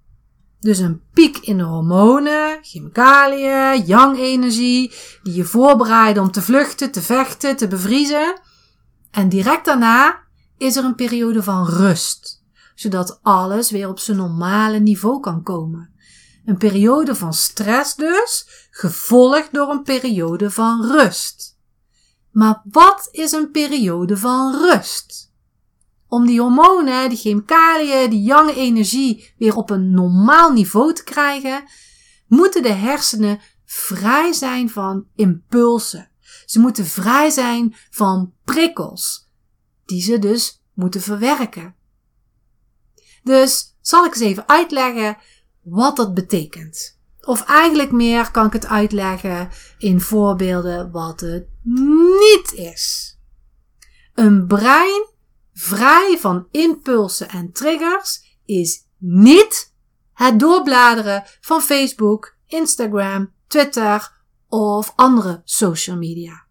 dus 0.59 0.79
een 0.79 1.01
piek 1.13 1.37
in 1.37 1.57
de 1.57 1.63
hormonen, 1.63 2.59
chemicaliën, 2.61 3.85
yang-energie, 3.85 4.91
die 5.23 5.33
je 5.33 5.43
voorbereiden 5.43 6.23
om 6.23 6.31
te 6.31 6.41
vluchten, 6.41 6.91
te 6.91 7.01
vechten, 7.01 7.55
te 7.55 7.67
bevriezen. 7.67 8.39
En 9.11 9.29
direct 9.29 9.65
daarna 9.65 10.19
is 10.57 10.75
er 10.75 10.83
een 10.83 10.95
periode 10.95 11.43
van 11.43 11.65
rust, 11.65 12.43
zodat 12.75 13.19
alles 13.21 13.71
weer 13.71 13.87
op 13.87 13.99
zijn 13.99 14.17
normale 14.17 14.79
niveau 14.79 15.19
kan 15.19 15.43
komen. 15.43 15.92
Een 16.45 16.58
periode 16.58 17.15
van 17.15 17.34
stress 17.34 17.95
dus, 17.95 18.47
gevolgd 18.71 19.53
door 19.53 19.69
een 19.69 19.84
periode 19.84 20.51
van 20.51 20.86
rust. 20.86 21.58
Maar 22.32 22.62
wat 22.63 23.08
is 23.12 23.32
een 23.32 23.51
periode 23.51 24.17
van 24.17 24.56
rust? 24.56 25.32
Om 26.08 26.25
die 26.25 26.41
hormonen, 26.41 27.10
die 27.10 27.17
chemicaliën, 27.17 28.10
die 28.10 28.23
jonge 28.23 28.56
energie 28.56 29.34
weer 29.38 29.56
op 29.56 29.69
een 29.69 29.91
normaal 29.91 30.51
niveau 30.51 30.93
te 30.93 31.03
krijgen, 31.03 31.63
moeten 32.27 32.63
de 32.63 32.73
hersenen 32.73 33.39
vrij 33.65 34.34
zijn 34.34 34.69
van 34.69 35.08
impulsen. 35.15 36.10
Ze 36.45 36.60
moeten 36.60 36.86
vrij 36.86 37.29
zijn 37.29 37.75
van 37.89 38.34
prikkels, 38.43 39.29
die 39.86 40.01
ze 40.01 40.19
dus 40.19 40.63
moeten 40.73 41.01
verwerken. 41.01 41.75
Dus 43.23 43.75
zal 43.82 44.06
ik 44.06 44.12
eens 44.12 44.23
even 44.23 44.47
uitleggen 44.47 45.17
wat 45.63 45.95
dat 45.95 46.13
betekent. 46.13 46.99
Of 47.21 47.45
eigenlijk 47.45 47.91
meer 47.91 48.32
kan 48.32 48.45
ik 48.45 48.54
het 48.54 48.65
uitleggen 48.65 49.49
in 49.78 50.02
voorbeelden 50.02 50.91
wat 50.91 51.19
het 51.19 51.47
niet 51.62 52.54
is. 52.54 53.17
Een 54.13 54.47
brein 54.47 55.06
vrij 55.54 56.17
van 56.19 56.47
impulsen 56.52 57.30
en 57.30 57.52
triggers 57.52 58.38
is 58.45 58.86
niet 58.97 59.73
het 60.13 60.39
doorbladeren 60.39 61.23
van 61.41 61.62
Facebook, 61.62 62.36
Instagram, 62.47 63.32
Twitter 63.47 64.12
of 64.47 64.93
andere 64.95 65.41
social 65.43 65.97
media. 65.97 66.45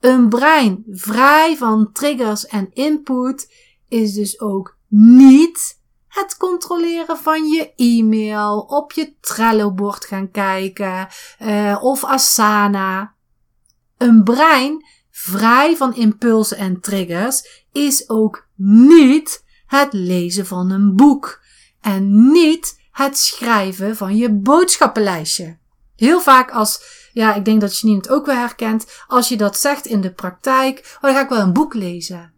Een 0.00 0.28
brein 0.28 0.84
vrij 0.90 1.56
van 1.56 1.92
triggers 1.92 2.46
en 2.46 2.72
input 2.72 3.52
is 3.88 4.12
dus 4.12 4.40
ook 4.40 4.76
niet 4.88 5.77
het 6.08 6.36
controleren 6.36 7.18
van 7.18 7.48
je 7.48 7.72
e-mail, 7.76 8.58
op 8.58 8.92
je 8.92 9.14
Trello-bord 9.20 10.04
gaan 10.04 10.30
kijken 10.30 11.08
uh, 11.42 11.78
of 11.80 12.04
Asana. 12.04 13.14
Een 13.96 14.24
brein 14.24 14.84
vrij 15.10 15.76
van 15.76 15.94
impulsen 15.94 16.56
en 16.56 16.80
triggers 16.80 17.64
is 17.72 18.08
ook 18.08 18.46
niet 18.54 19.44
het 19.66 19.92
lezen 19.92 20.46
van 20.46 20.70
een 20.70 20.96
boek 20.96 21.42
en 21.80 22.30
niet 22.32 22.80
het 22.92 23.18
schrijven 23.18 23.96
van 23.96 24.16
je 24.16 24.32
boodschappenlijstje. 24.32 25.58
Heel 25.96 26.20
vaak 26.20 26.50
als, 26.50 26.82
ja, 27.12 27.34
ik 27.34 27.44
denk 27.44 27.60
dat 27.60 27.78
je 27.78 27.94
het 27.94 28.08
ook 28.08 28.26
wel 28.26 28.36
herkent, 28.36 28.86
als 29.06 29.28
je 29.28 29.36
dat 29.36 29.58
zegt 29.58 29.86
in 29.86 30.00
de 30.00 30.12
praktijk, 30.12 30.96
oh, 30.96 31.02
dan 31.02 31.14
ga 31.14 31.20
ik 31.22 31.28
wel 31.28 31.40
een 31.40 31.52
boek 31.52 31.74
lezen. 31.74 32.32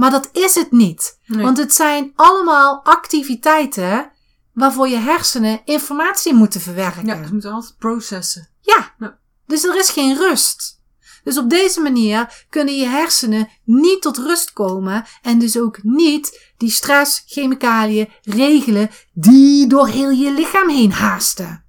Maar 0.00 0.10
dat 0.10 0.28
is 0.32 0.54
het 0.54 0.70
niet. 0.70 1.18
Nee. 1.26 1.44
Want 1.44 1.58
het 1.58 1.74
zijn 1.74 2.12
allemaal 2.14 2.84
activiteiten 2.84 4.12
waarvoor 4.52 4.88
je 4.88 4.96
hersenen 4.96 5.60
informatie 5.64 6.34
moeten 6.34 6.60
verwerken. 6.60 7.06
ja, 7.06 7.24
ze 7.26 7.32
moeten 7.32 7.52
altijd 7.52 7.76
processen. 7.78 8.48
Ja. 8.60 8.94
Ja. 8.98 9.18
Dus 9.46 9.64
er 9.64 9.76
is 9.76 9.90
geen 9.90 10.16
rust. 10.16 10.80
Dus 11.24 11.38
op 11.38 11.50
deze 11.50 11.80
manier 11.80 12.46
kunnen 12.48 12.76
je 12.76 12.86
hersenen 12.86 13.48
niet 13.64 14.02
tot 14.02 14.18
rust 14.18 14.52
komen 14.52 15.04
en 15.22 15.38
dus 15.38 15.58
ook 15.58 15.82
niet 15.82 16.52
die 16.56 16.70
stress, 16.70 17.22
chemicaliën 17.26 18.08
regelen 18.22 18.90
die 19.12 19.66
door 19.66 19.88
heel 19.88 20.10
je 20.10 20.32
lichaam 20.32 20.68
heen 20.68 20.92
haasten. 20.92 21.64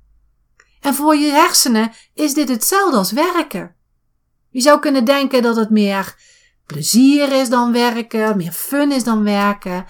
En 0.82 0.94
voor 0.94 1.15
je 1.15 1.32
hersenen 1.32 1.91
is 2.13 2.34
dit 2.34 2.50
hetzelfde 2.50 2.98
als 2.98 3.12
werken. 3.12 3.76
Je 4.50 4.62
zou 4.62 4.80
kunnen 4.80 5.06
denken 5.06 5.41
dat 5.41 5.56
het 5.56 5.70
meer 5.70 6.15
plezier 6.71 7.31
is 7.31 7.49
dan 7.49 7.71
werken, 7.71 8.38
meer 8.38 8.51
fun 8.51 8.91
is 8.91 9.03
dan 9.03 9.23
werken. 9.23 9.86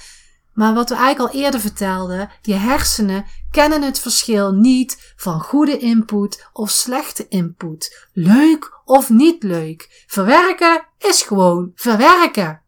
Maar 0.54 0.74
wat 0.74 0.89
we 0.89 0.96
eigenlijk 0.96 1.34
al 1.34 1.41
eerder 1.41 1.60
vertelden, 1.60 2.30
je 2.41 2.54
hersenen 2.54 3.26
kennen 3.52 3.82
het 3.82 4.00
verschil 4.00 4.52
niet 4.52 5.13
van 5.15 5.41
goede 5.41 5.78
input 5.78 6.50
of 6.54 6.70
slechte 6.70 7.28
input. 7.28 8.08
Leuk 8.13 8.82
of 8.86 9.10
niet 9.10 9.44
leuk. 9.44 10.04
Verwerken 10.08 10.88
is 10.98 11.22
gewoon 11.22 11.72
verwerken. 11.76 12.62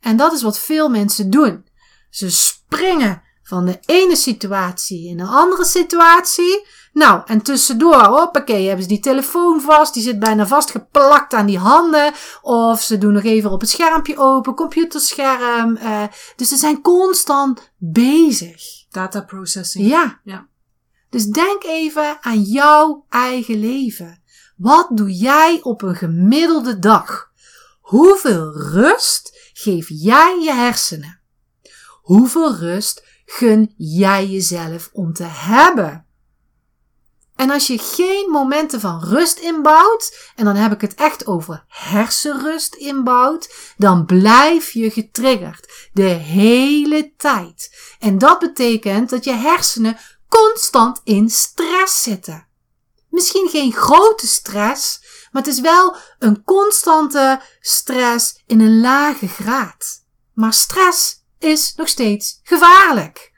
En 0.00 0.16
dat 0.16 0.32
is 0.32 0.42
wat 0.42 0.58
veel 0.58 0.88
mensen 0.88 1.30
doen. 1.30 1.66
Ze 2.10 2.30
springen 2.30 3.22
van 3.42 3.66
de 3.66 3.78
ene 3.86 4.16
situatie 4.16 5.08
in 5.08 5.20
een 5.20 5.26
andere 5.26 5.64
situatie. 5.64 6.66
Nou, 6.92 7.22
en 7.26 7.42
tussendoor, 7.42 8.04
hoppakee, 8.04 8.64
hebben 8.66 8.82
ze 8.82 8.88
die 8.88 9.00
telefoon 9.00 9.60
vast. 9.60 9.94
Die 9.94 10.02
zit 10.02 10.18
bijna 10.18 10.46
vastgeplakt 10.46 11.34
aan 11.34 11.46
die 11.46 11.58
handen. 11.58 12.12
Of 12.42 12.82
ze 12.82 12.98
doen 12.98 13.12
nog 13.12 13.22
even 13.22 13.50
op 13.50 13.60
het 13.60 13.70
schermpje 13.70 14.18
open, 14.18 14.54
computerscherm. 14.54 15.76
eh, 15.76 16.02
dus 16.36 16.48
ze 16.48 16.56
zijn 16.56 16.80
constant 16.80 17.72
bezig. 17.76 18.62
Data 18.90 19.20
processing. 19.20 19.86
Ja. 19.88 20.20
Ja. 20.24 20.46
Dus 21.10 21.26
denk 21.26 21.64
even 21.64 22.18
aan 22.20 22.42
jouw 22.42 23.04
eigen 23.08 23.60
leven. 23.60 24.22
Wat 24.56 24.88
doe 24.92 25.12
jij 25.12 25.58
op 25.62 25.82
een 25.82 25.94
gemiddelde 25.94 26.78
dag? 26.78 27.30
Hoeveel 27.80 28.52
rust 28.52 29.50
geef 29.52 29.86
jij 29.88 30.40
je 30.42 30.52
hersenen? 30.52 31.20
Hoeveel 32.02 32.54
rust 32.56 33.04
gun 33.24 33.74
jij 33.76 34.26
jezelf 34.26 34.90
om 34.92 35.12
te 35.12 35.24
hebben? 35.24 36.04
En 37.40 37.50
als 37.50 37.66
je 37.66 37.78
geen 37.78 38.30
momenten 38.30 38.80
van 38.80 39.04
rust 39.04 39.38
inbouwt, 39.38 40.32
en 40.36 40.44
dan 40.44 40.56
heb 40.56 40.72
ik 40.72 40.80
het 40.80 40.94
echt 40.94 41.26
over 41.26 41.64
hersenrust 41.68 42.74
inbouwt, 42.74 43.54
dan 43.76 44.06
blijf 44.06 44.70
je 44.70 44.90
getriggerd 44.90 45.90
de 45.92 46.02
hele 46.02 47.14
tijd. 47.16 47.76
En 47.98 48.18
dat 48.18 48.38
betekent 48.38 49.10
dat 49.10 49.24
je 49.24 49.32
hersenen 49.32 49.98
constant 50.28 51.00
in 51.04 51.30
stress 51.30 52.02
zitten. 52.02 52.46
Misschien 53.08 53.48
geen 53.48 53.72
grote 53.72 54.26
stress, 54.26 55.00
maar 55.32 55.42
het 55.42 55.52
is 55.52 55.60
wel 55.60 55.96
een 56.18 56.44
constante 56.44 57.40
stress 57.60 58.42
in 58.46 58.60
een 58.60 58.80
lage 58.80 59.28
graad. 59.28 60.04
Maar 60.34 60.52
stress 60.52 61.24
is 61.38 61.74
nog 61.74 61.88
steeds 61.88 62.40
gevaarlijk. 62.42 63.29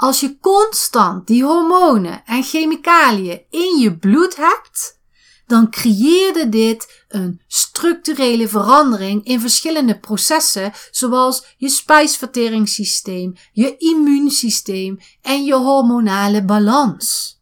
Als 0.00 0.20
je 0.20 0.38
constant 0.40 1.26
die 1.26 1.44
hormonen 1.44 2.24
en 2.24 2.42
chemicaliën 2.42 3.40
in 3.50 3.78
je 3.78 3.98
bloed 3.98 4.36
hebt, 4.36 4.98
dan 5.46 5.70
creëerde 5.70 6.48
dit 6.48 7.04
een 7.08 7.40
structurele 7.46 8.48
verandering 8.48 9.24
in 9.24 9.40
verschillende 9.40 9.98
processen, 9.98 10.72
zoals 10.90 11.54
je 11.56 11.68
spijsverteringssysteem, 11.68 13.32
je 13.52 13.76
immuunsysteem 13.76 14.98
en 15.22 15.44
je 15.44 15.54
hormonale 15.54 16.44
balans. 16.44 17.38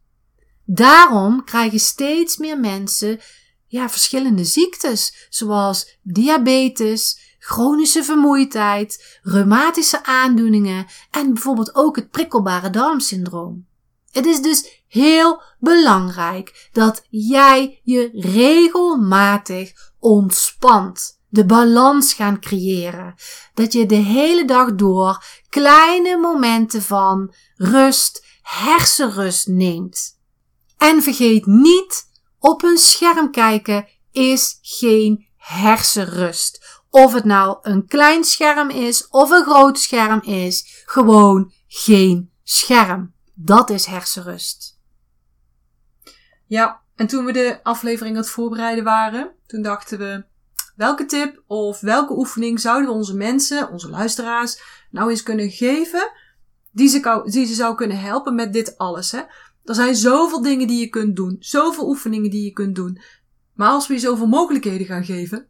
Daarom 0.64 1.44
krijgen 1.44 1.80
steeds 1.80 2.36
meer 2.36 2.58
mensen 2.58 3.20
ja, 3.66 3.88
verschillende 3.90 4.44
ziektes, 4.44 5.26
zoals 5.28 5.98
diabetes, 6.02 7.18
chronische 7.48 8.04
vermoeidheid, 8.04 9.18
reumatische 9.22 10.04
aandoeningen 10.04 10.86
en 11.10 11.32
bijvoorbeeld 11.32 11.74
ook 11.74 11.96
het 11.96 12.10
prikkelbare 12.10 12.70
darmsyndroom. 12.70 13.66
Het 14.12 14.26
is 14.26 14.42
dus 14.42 14.82
heel 14.88 15.42
belangrijk 15.58 16.68
dat 16.72 17.02
jij 17.08 17.80
je 17.82 18.10
regelmatig 18.12 19.72
ontspant. 19.98 21.20
De 21.28 21.44
balans 21.44 22.12
gaan 22.12 22.40
creëren. 22.40 23.14
Dat 23.54 23.72
je 23.72 23.86
de 23.86 23.94
hele 23.94 24.44
dag 24.44 24.74
door 24.74 25.24
kleine 25.48 26.16
momenten 26.16 26.82
van 26.82 27.34
rust, 27.54 28.24
hersenrust 28.42 29.46
neemt. 29.46 30.18
En 30.78 31.02
vergeet 31.02 31.46
niet, 31.46 32.08
op 32.38 32.62
een 32.62 32.78
scherm 32.78 33.30
kijken 33.30 33.88
is 34.12 34.58
geen 34.62 35.26
hersenrust. 35.36 36.57
Of 36.90 37.12
het 37.12 37.24
nou 37.24 37.58
een 37.62 37.86
klein 37.86 38.24
scherm 38.24 38.70
is 38.70 39.08
of 39.08 39.30
een 39.30 39.44
groot 39.44 39.78
scherm 39.78 40.20
is, 40.22 40.82
gewoon 40.86 41.52
geen 41.66 42.30
scherm. 42.42 43.12
Dat 43.34 43.70
is 43.70 43.86
hersenrust. 43.86 44.78
Ja, 46.46 46.80
en 46.94 47.06
toen 47.06 47.24
we 47.24 47.32
de 47.32 47.60
aflevering 47.62 48.16
aan 48.16 48.22
het 48.22 48.30
voorbereiden 48.30 48.84
waren, 48.84 49.30
toen 49.46 49.62
dachten 49.62 49.98
we, 49.98 50.24
welke 50.76 51.06
tip 51.06 51.42
of 51.46 51.80
welke 51.80 52.16
oefening 52.16 52.60
zouden 52.60 52.88
we 52.88 52.94
onze 52.94 53.16
mensen, 53.16 53.70
onze 53.70 53.90
luisteraars, 53.90 54.60
nou 54.90 55.10
eens 55.10 55.22
kunnen 55.22 55.50
geven, 55.50 56.12
die 56.72 56.88
ze, 57.46 57.54
zou 57.54 57.74
kunnen 57.74 58.00
helpen 58.00 58.34
met 58.34 58.52
dit 58.52 58.78
alles, 58.78 59.12
hè? 59.12 59.20
Er 59.64 59.74
zijn 59.74 59.96
zoveel 59.96 60.42
dingen 60.42 60.66
die 60.66 60.80
je 60.80 60.88
kunt 60.88 61.16
doen, 61.16 61.36
zoveel 61.40 61.88
oefeningen 61.88 62.30
die 62.30 62.44
je 62.44 62.52
kunt 62.52 62.74
doen. 62.74 63.00
Maar 63.54 63.70
als 63.70 63.86
we 63.86 63.94
je 63.94 64.00
zoveel 64.00 64.26
mogelijkheden 64.26 64.86
gaan 64.86 65.04
geven, 65.04 65.48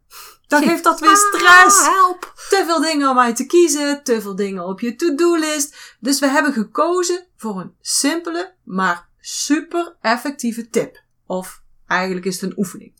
dan 0.49 0.63
geeft 0.63 0.83
dat 0.83 0.99
weer 0.99 1.15
stress. 1.15 1.79
Ah, 1.79 1.85
help! 1.85 2.33
Te 2.49 2.63
veel 2.65 2.81
dingen 2.81 3.09
om 3.09 3.19
uit 3.19 3.35
te 3.35 3.45
kiezen, 3.45 4.03
te 4.03 4.21
veel 4.21 4.35
dingen 4.35 4.65
op 4.65 4.79
je 4.79 4.95
to-do-list. 4.95 5.95
Dus 5.99 6.19
we 6.19 6.27
hebben 6.27 6.53
gekozen 6.53 7.27
voor 7.35 7.59
een 7.59 7.75
simpele, 7.81 8.53
maar 8.63 9.07
super 9.19 9.95
effectieve 10.01 10.69
tip. 10.69 11.01
Of 11.25 11.61
eigenlijk 11.87 12.25
is 12.25 12.41
het 12.41 12.49
een 12.49 12.57
oefening. 12.57 12.93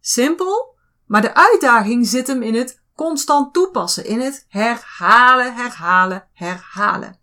Simpel, 0.00 0.74
maar 1.06 1.22
de 1.22 1.34
uitdaging 1.34 2.06
zit 2.06 2.26
hem 2.26 2.42
in 2.42 2.54
het 2.54 2.82
constant 2.94 3.52
toepassen, 3.52 4.04
in 4.04 4.20
het 4.20 4.44
herhalen, 4.48 5.54
herhalen, 5.54 6.28
herhalen. 6.32 7.18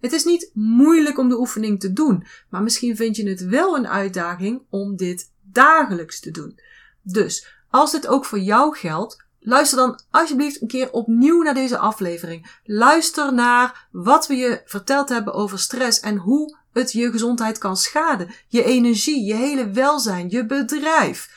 Het 0.00 0.12
is 0.12 0.24
niet 0.24 0.50
moeilijk 0.54 1.18
om 1.18 1.28
de 1.28 1.38
oefening 1.38 1.80
te 1.80 1.92
doen, 1.92 2.26
maar 2.50 2.62
misschien 2.62 2.96
vind 2.96 3.16
je 3.16 3.28
het 3.28 3.44
wel 3.44 3.76
een 3.76 3.88
uitdaging 3.88 4.62
om 4.70 4.96
dit 4.96 5.32
dagelijks 5.42 6.20
te 6.20 6.30
doen. 6.30 6.60
Dus 7.02 7.55
als 7.76 7.92
dit 7.92 8.06
ook 8.06 8.24
voor 8.24 8.38
jou 8.38 8.76
geldt, 8.76 9.24
luister 9.40 9.78
dan 9.78 10.00
alsjeblieft 10.10 10.62
een 10.62 10.68
keer 10.68 10.92
opnieuw 10.92 11.42
naar 11.42 11.54
deze 11.54 11.78
aflevering. 11.78 12.58
Luister 12.64 13.34
naar 13.34 13.88
wat 13.90 14.26
we 14.26 14.36
je 14.36 14.62
verteld 14.64 15.08
hebben 15.08 15.34
over 15.34 15.58
stress 15.58 16.00
en 16.00 16.16
hoe 16.16 16.56
het 16.72 16.92
je 16.92 17.10
gezondheid 17.10 17.58
kan 17.58 17.76
schaden, 17.76 18.30
je 18.48 18.64
energie, 18.64 19.24
je 19.24 19.34
hele 19.34 19.70
welzijn, 19.70 20.30
je 20.30 20.46
bedrijf. 20.46 21.30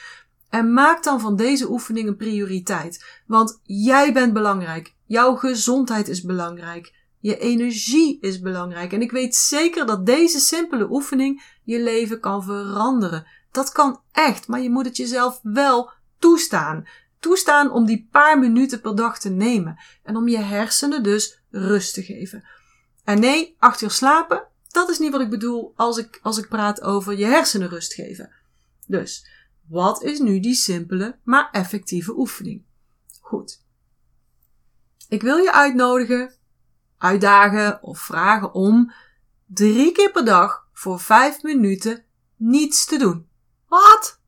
En 0.50 0.74
maak 0.74 1.04
dan 1.04 1.20
van 1.20 1.36
deze 1.36 1.70
oefening 1.70 2.08
een 2.08 2.16
prioriteit, 2.16 3.06
want 3.28 3.60
jij 3.64 4.14
bent 4.14 4.34
belangrijk. 4.34 4.94
Jouw 5.06 5.36
gezondheid 5.36 6.08
is 6.08 6.22
belangrijk. 6.22 6.94
Je 7.20 7.38
energie 7.38 8.18
is 8.22 8.40
belangrijk. 8.40 8.94
En 8.94 9.02
ik 9.02 9.12
weet 9.12 9.36
zeker 9.36 9.86
dat 9.86 10.06
deze 10.06 10.40
simpele 10.40 10.88
oefening 10.90 11.58
je 11.64 11.80
leven 11.80 12.20
kan 12.20 12.44
veranderen. 12.44 13.26
Dat 13.52 13.72
kan 13.72 14.02
echt, 14.12 14.48
maar 14.48 14.62
je 14.62 14.70
moet 14.70 14.86
het 14.86 14.98
jezelf 14.98 15.40
wel 15.44 15.92
toestaan. 16.20 16.88
Toestaan 17.20 17.72
om 17.72 17.86
die 17.86 18.08
paar 18.12 18.40
minuten 18.40 18.82
per 18.82 18.96
dag 18.96 19.20
te 19.20 19.30
nemen. 19.30 19.80
En 20.04 20.16
om 20.16 20.28
je 20.28 20.38
hersenen 20.38 21.04
dus 21.04 21.42
rust 21.50 21.94
te 21.94 22.04
geven. 22.04 22.44
En 23.04 23.20
nee, 23.20 23.56
acht 23.60 23.82
uur 23.82 23.92
slapen, 23.92 24.48
dat 24.68 24.90
is 24.90 25.00
niet 25.00 25.12
wat 25.12 25.22
ik 25.22 25.30
bedoel 25.30 25.74
als 25.76 25.98
ik, 25.98 26.20
als 26.22 26.38
ik 26.38 26.48
praat 26.48 26.82
over 26.82 27.18
je 27.18 27.26
hersenen 27.26 27.70
rust 27.70 27.94
geven. 27.94 28.32
Dus, 28.88 29.30
wat 29.68 30.04
is 30.04 30.20
nu 30.20 30.40
die 30.40 30.54
simpele, 30.54 31.20
maar 31.24 31.50
effectieve 31.52 32.18
oefening? 32.18 32.64
Goed. 33.22 33.64
Ik 35.08 35.22
wil 35.22 35.38
je 35.38 35.54
uitnodigen, 35.54 36.34
uitdagen 36.98 37.84
of 37.84 38.00
vragen 38.00 38.54
om 38.54 38.94
drie 39.46 39.92
keer 39.92 40.12
per 40.12 40.26
dag 40.26 40.68
voor 40.74 41.00
vijf 41.00 41.42
minuten 41.44 42.04
niets 42.36 42.86
te 42.86 42.98
doen. 42.98 43.28
Wat? 43.68 44.19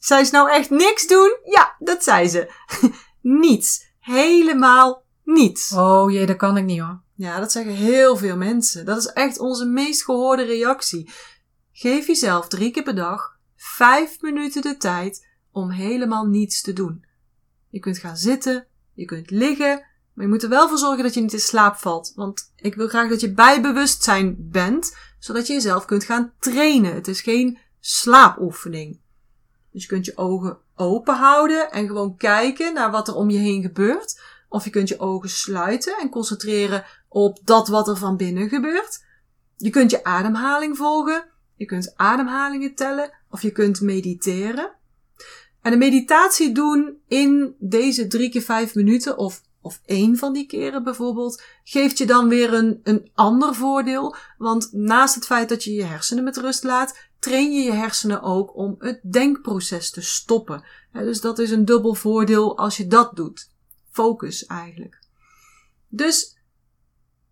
Zei 0.00 0.24
ze 0.24 0.32
nou 0.32 0.50
echt 0.50 0.70
niks 0.70 1.06
doen? 1.06 1.36
Ja, 1.44 1.76
dat 1.78 2.04
zei 2.04 2.28
ze. 2.28 2.52
niets. 3.20 3.88
Helemaal 3.98 5.04
niets. 5.24 5.72
Oh 5.72 6.10
jee, 6.10 6.26
dat 6.26 6.36
kan 6.36 6.56
ik 6.56 6.64
niet 6.64 6.80
hoor. 6.80 7.00
Ja, 7.14 7.40
dat 7.40 7.52
zeggen 7.52 7.72
heel 7.72 8.16
veel 8.16 8.36
mensen. 8.36 8.84
Dat 8.84 8.98
is 8.98 9.06
echt 9.06 9.38
onze 9.38 9.64
meest 9.64 10.04
gehoorde 10.04 10.42
reactie. 10.42 11.10
Geef 11.72 12.06
jezelf 12.06 12.48
drie 12.48 12.70
keer 12.70 12.82
per 12.82 12.94
dag 12.94 13.38
vijf 13.56 14.20
minuten 14.20 14.62
de 14.62 14.76
tijd 14.76 15.26
om 15.52 15.70
helemaal 15.70 16.26
niets 16.26 16.60
te 16.62 16.72
doen. 16.72 17.04
Je 17.68 17.78
kunt 17.78 17.98
gaan 17.98 18.16
zitten, 18.16 18.66
je 18.94 19.04
kunt 19.04 19.30
liggen, 19.30 19.86
maar 20.14 20.24
je 20.24 20.30
moet 20.30 20.42
er 20.42 20.48
wel 20.48 20.68
voor 20.68 20.78
zorgen 20.78 21.02
dat 21.02 21.14
je 21.14 21.20
niet 21.20 21.32
in 21.32 21.40
slaap 21.40 21.76
valt. 21.76 22.12
Want 22.14 22.52
ik 22.56 22.74
wil 22.74 22.88
graag 22.88 23.08
dat 23.08 23.20
je 23.20 23.32
bij 23.32 23.60
bewustzijn 23.60 24.36
bent, 24.38 24.96
zodat 25.18 25.46
je 25.46 25.52
jezelf 25.52 25.84
kunt 25.84 26.04
gaan 26.04 26.32
trainen. 26.38 26.94
Het 26.94 27.08
is 27.08 27.20
geen 27.20 27.58
slaapoefening. 27.80 29.00
Dus 29.72 29.82
je 29.82 29.88
kunt 29.88 30.04
je 30.04 30.16
ogen 30.16 30.58
open 30.76 31.14
houden 31.14 31.70
en 31.70 31.86
gewoon 31.86 32.16
kijken 32.16 32.74
naar 32.74 32.90
wat 32.90 33.08
er 33.08 33.14
om 33.14 33.30
je 33.30 33.38
heen 33.38 33.62
gebeurt. 33.62 34.20
Of 34.48 34.64
je 34.64 34.70
kunt 34.70 34.88
je 34.88 34.98
ogen 34.98 35.28
sluiten 35.28 35.96
en 35.98 36.08
concentreren 36.08 36.84
op 37.08 37.38
dat 37.44 37.68
wat 37.68 37.88
er 37.88 37.96
van 37.96 38.16
binnen 38.16 38.48
gebeurt. 38.48 39.04
Je 39.56 39.70
kunt 39.70 39.90
je 39.90 40.04
ademhaling 40.04 40.76
volgen. 40.76 41.24
Je 41.56 41.64
kunt 41.64 41.92
ademhalingen 41.96 42.74
tellen. 42.74 43.12
Of 43.30 43.42
je 43.42 43.50
kunt 43.50 43.80
mediteren. 43.80 44.72
En 45.62 45.70
de 45.70 45.76
meditatie 45.76 46.52
doen 46.52 46.98
in 47.08 47.54
deze 47.58 48.06
drie 48.06 48.30
keer 48.30 48.42
vijf 48.42 48.74
minuten 48.74 49.18
of, 49.18 49.42
of 49.60 49.80
één 49.84 50.16
van 50.16 50.32
die 50.32 50.46
keren 50.46 50.84
bijvoorbeeld, 50.84 51.42
geeft 51.64 51.98
je 51.98 52.06
dan 52.06 52.28
weer 52.28 52.54
een, 52.54 52.80
een 52.82 53.10
ander 53.14 53.54
voordeel. 53.54 54.16
Want 54.38 54.72
naast 54.72 55.14
het 55.14 55.26
feit 55.26 55.48
dat 55.48 55.64
je 55.64 55.72
je 55.72 55.84
hersenen 55.84 56.24
met 56.24 56.36
rust 56.36 56.64
laat, 56.64 57.09
train 57.20 57.52
je 57.52 57.62
je 57.62 57.72
hersenen 57.72 58.22
ook 58.22 58.56
om 58.56 58.74
het 58.78 59.00
denkproces 59.12 59.90
te 59.90 60.02
stoppen. 60.02 60.64
dus 60.92 61.20
dat 61.20 61.38
is 61.38 61.50
een 61.50 61.64
dubbel 61.64 61.94
voordeel 61.94 62.58
als 62.58 62.76
je 62.76 62.86
dat 62.86 63.16
doet. 63.16 63.50
Focus 63.90 64.46
eigenlijk. 64.46 64.98
Dus 65.88 66.36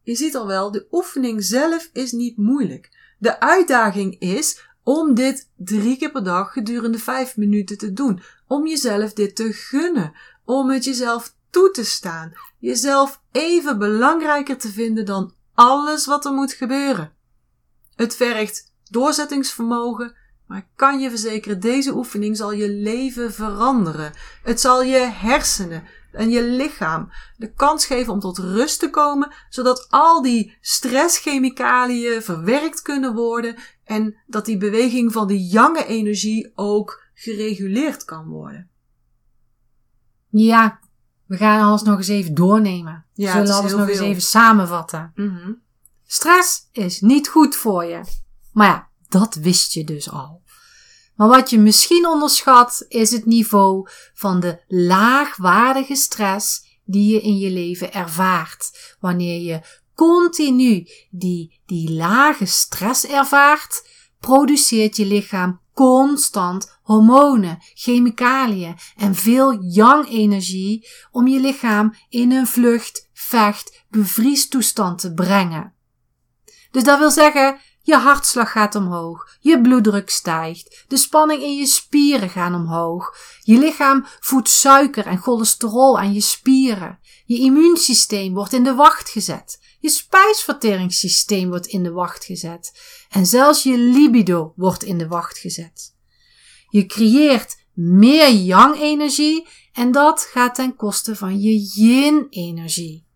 je 0.02 0.14
ziet 0.14 0.36
al 0.36 0.46
wel, 0.46 0.70
de 0.70 0.86
oefening 0.90 1.44
zelf 1.44 1.90
is 1.92 2.12
niet 2.12 2.36
moeilijk. 2.36 3.14
De 3.18 3.40
uitdaging 3.40 4.18
is 4.18 4.66
om 4.82 5.14
dit 5.14 5.50
drie 5.56 5.96
keer 5.96 6.10
per 6.10 6.24
dag 6.24 6.52
gedurende 6.52 6.98
vijf 6.98 7.36
minuten 7.36 7.78
te 7.78 7.92
doen. 7.92 8.22
Om 8.46 8.66
jezelf 8.66 9.12
dit 9.12 9.36
te 9.36 9.52
gunnen. 9.52 10.12
Om 10.44 10.70
het 10.70 10.84
jezelf 10.84 11.34
toe 11.50 11.70
te 11.70 11.84
staan. 11.84 12.32
Jezelf 12.58 13.22
even 13.32 13.78
belangrijker 13.78 14.58
te 14.58 14.68
vinden 14.68 15.04
dan 15.04 15.34
alles 15.54 16.06
wat 16.06 16.24
er 16.24 16.32
moet 16.32 16.52
gebeuren. 16.52 17.12
Het 17.96 18.16
vergt 18.16 18.67
doorzettingsvermogen, 18.88 20.16
maar 20.46 20.58
ik 20.58 20.68
kan 20.74 21.00
je 21.00 21.10
verzekeren, 21.10 21.60
deze 21.60 21.94
oefening 21.94 22.36
zal 22.36 22.52
je 22.52 22.68
leven 22.68 23.32
veranderen. 23.32 24.12
Het 24.42 24.60
zal 24.60 24.82
je 24.82 24.98
hersenen, 24.98 25.82
en 26.12 26.30
je 26.30 26.42
lichaam 26.42 27.10
de 27.36 27.52
kans 27.52 27.86
geven 27.86 28.12
om 28.12 28.20
tot 28.20 28.38
rust 28.38 28.80
te 28.80 28.90
komen, 28.90 29.32
zodat 29.48 29.86
al 29.90 30.22
die 30.22 30.56
stresschemicaliën 30.60 32.22
verwerkt 32.22 32.82
kunnen 32.82 33.14
worden 33.14 33.56
en 33.84 34.16
dat 34.26 34.44
die 34.44 34.56
beweging 34.56 35.12
van 35.12 35.26
de 35.26 35.46
jonge 35.46 35.86
energie 35.86 36.52
ook 36.54 37.04
gereguleerd 37.14 38.04
kan 38.04 38.26
worden. 38.26 38.70
Ja, 40.28 40.80
we 41.26 41.36
gaan 41.36 41.60
alles 41.60 41.82
nog 41.82 41.96
eens 41.96 42.08
even 42.08 42.34
doornemen. 42.34 43.06
Ja, 43.12 43.32
we 43.32 43.38
zullen 43.38 43.60
alles 43.60 43.72
nog 43.72 43.80
veel. 43.80 43.88
eens 43.88 44.00
even 44.00 44.22
samenvatten. 44.22 45.12
Mhm. 45.14 45.52
Stress 46.06 46.68
is 46.72 47.00
niet 47.00 47.28
goed 47.28 47.56
voor 47.56 47.84
je. 47.84 48.00
Maar 48.58 48.66
ja, 48.66 48.90
dat 49.08 49.34
wist 49.34 49.72
je 49.72 49.84
dus 49.84 50.10
al. 50.10 50.42
Maar 51.14 51.28
wat 51.28 51.50
je 51.50 51.58
misschien 51.58 52.06
onderschat 52.06 52.84
is 52.88 53.10
het 53.10 53.26
niveau 53.26 53.88
van 54.14 54.40
de 54.40 54.62
laagwaardige 54.66 55.94
stress 55.94 56.78
die 56.84 57.12
je 57.12 57.20
in 57.20 57.38
je 57.38 57.50
leven 57.50 57.92
ervaart. 57.92 58.96
Wanneer 59.00 59.40
je 59.40 59.60
continu 59.94 60.86
die, 61.10 61.60
die 61.66 61.92
lage 61.92 62.46
stress 62.46 63.06
ervaart, 63.06 63.88
produceert 64.20 64.96
je 64.96 65.06
lichaam 65.06 65.60
constant 65.74 66.78
hormonen, 66.82 67.58
chemicaliën 67.74 68.76
en 68.96 69.14
veel 69.14 69.62
yang-energie 69.62 70.88
om 71.10 71.26
je 71.26 71.40
lichaam 71.40 71.94
in 72.08 72.32
een 72.32 72.46
vlucht, 72.46 73.08
vecht, 73.12 73.84
bevriestoestand 73.88 74.98
te 74.98 75.14
brengen. 75.14 75.74
Dus 76.70 76.84
dat 76.84 76.98
wil 76.98 77.10
zeggen, 77.10 77.60
je 77.88 77.96
hartslag 77.96 78.52
gaat 78.52 78.74
omhoog, 78.74 79.36
je 79.40 79.60
bloeddruk 79.60 80.10
stijgt, 80.10 80.84
de 80.88 80.96
spanning 80.96 81.42
in 81.42 81.56
je 81.56 81.66
spieren 81.66 82.28
gaan 82.28 82.54
omhoog, 82.54 83.16
je 83.40 83.58
lichaam 83.58 84.06
voedt 84.20 84.48
suiker 84.48 85.06
en 85.06 85.18
cholesterol 85.18 85.98
aan 85.98 86.12
je 86.12 86.20
spieren, 86.20 86.98
je 87.24 87.38
immuunsysteem 87.38 88.34
wordt 88.34 88.52
in 88.52 88.64
de 88.64 88.74
wacht 88.74 89.08
gezet, 89.08 89.76
je 89.80 89.88
spijsverteringssysteem 89.88 91.48
wordt 91.48 91.66
in 91.66 91.82
de 91.82 91.92
wacht 91.92 92.24
gezet 92.24 92.80
en 93.10 93.26
zelfs 93.26 93.62
je 93.62 93.78
libido 93.78 94.52
wordt 94.56 94.82
in 94.82 94.98
de 94.98 95.08
wacht 95.08 95.38
gezet. 95.38 95.96
Je 96.68 96.86
creëert 96.86 97.64
meer 97.74 98.30
yang-energie 98.30 99.48
en 99.72 99.92
dat 99.92 100.20
gaat 100.20 100.54
ten 100.54 100.76
koste 100.76 101.16
van 101.16 101.40
je 101.40 101.70
yin-energie. 101.74 103.06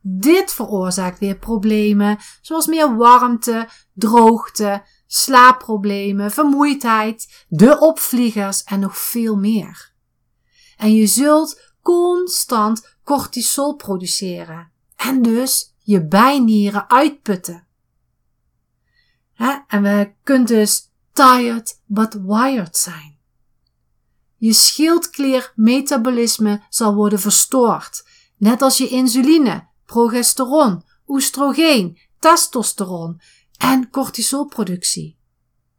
Dit 0.00 0.52
veroorzaakt 0.52 1.18
weer 1.18 1.38
problemen 1.38 2.18
zoals 2.40 2.66
meer 2.66 2.96
warmte, 2.96 3.68
droogte, 3.96 4.82
slaapproblemen, 5.06 6.30
vermoeidheid, 6.30 7.44
de 7.48 7.78
opvliegers 7.78 8.64
en 8.64 8.80
nog 8.80 8.98
veel 8.98 9.36
meer. 9.36 9.94
En 10.76 10.94
je 10.94 11.06
zult 11.06 11.60
constant 11.82 12.96
cortisol 13.04 13.74
produceren 13.74 14.70
en 14.96 15.22
dus 15.22 15.74
je 15.78 16.06
bijnieren 16.06 16.90
uitputten. 16.90 17.66
En 19.66 19.82
we 19.82 20.12
kunt 20.22 20.48
dus 20.48 20.90
tired 21.12 21.82
but 21.86 22.18
wired 22.22 22.76
zijn. 22.76 23.18
Je 24.36 24.52
schildkliermetabolisme 24.52 26.62
zal 26.68 26.94
worden 26.94 27.18
verstoord, 27.18 28.08
net 28.36 28.62
als 28.62 28.78
je 28.78 28.88
insuline, 28.88 29.66
progesteron, 29.84 30.84
oestrogeen, 31.06 31.98
testosteron 32.18 33.20
en 33.58 33.90
cortisolproductie. 33.90 35.18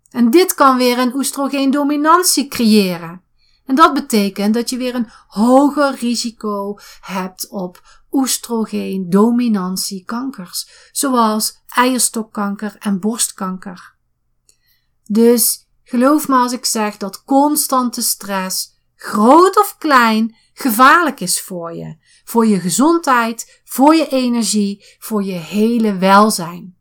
En 0.10 0.30
dit 0.30 0.54
kan 0.54 0.78
weer 0.78 0.98
een 0.98 1.16
oestrogeendominantie 1.16 2.48
creëren. 2.48 3.22
En 3.66 3.76
dat 3.76 3.94
betekent 3.94 4.54
dat 4.54 4.70
je 4.70 4.78
weer 4.78 4.96
een 4.96 5.10
hoger 5.28 5.96
risico 5.96 6.78
hebt 7.00 7.50
op 7.50 7.82
oestrogeendominantiekankers, 8.12 10.90
zoals 10.92 11.62
eierstokkanker 11.68 12.76
en 12.80 13.00
borstkanker. 13.00 13.96
Dus 15.04 15.68
geloof 15.84 16.28
me 16.28 16.36
als 16.36 16.54
ik 16.54 16.66
zeg 16.66 16.98
dat 16.98 17.24
constante 17.24 18.02
stress, 18.02 18.76
groot 18.96 19.60
of 19.60 19.76
klein, 19.78 20.36
gevaarlijk 20.54 21.20
is 21.20 21.42
voor 21.42 21.74
je. 21.74 21.98
Voor 22.24 22.48
je 22.48 22.60
gezondheid, 22.60 23.62
voor 23.63 23.96
je 23.96 24.08
energie, 24.08 24.96
voor 25.00 25.24
je 25.24 25.34
hele 25.34 25.98
welzijn. 25.98 26.77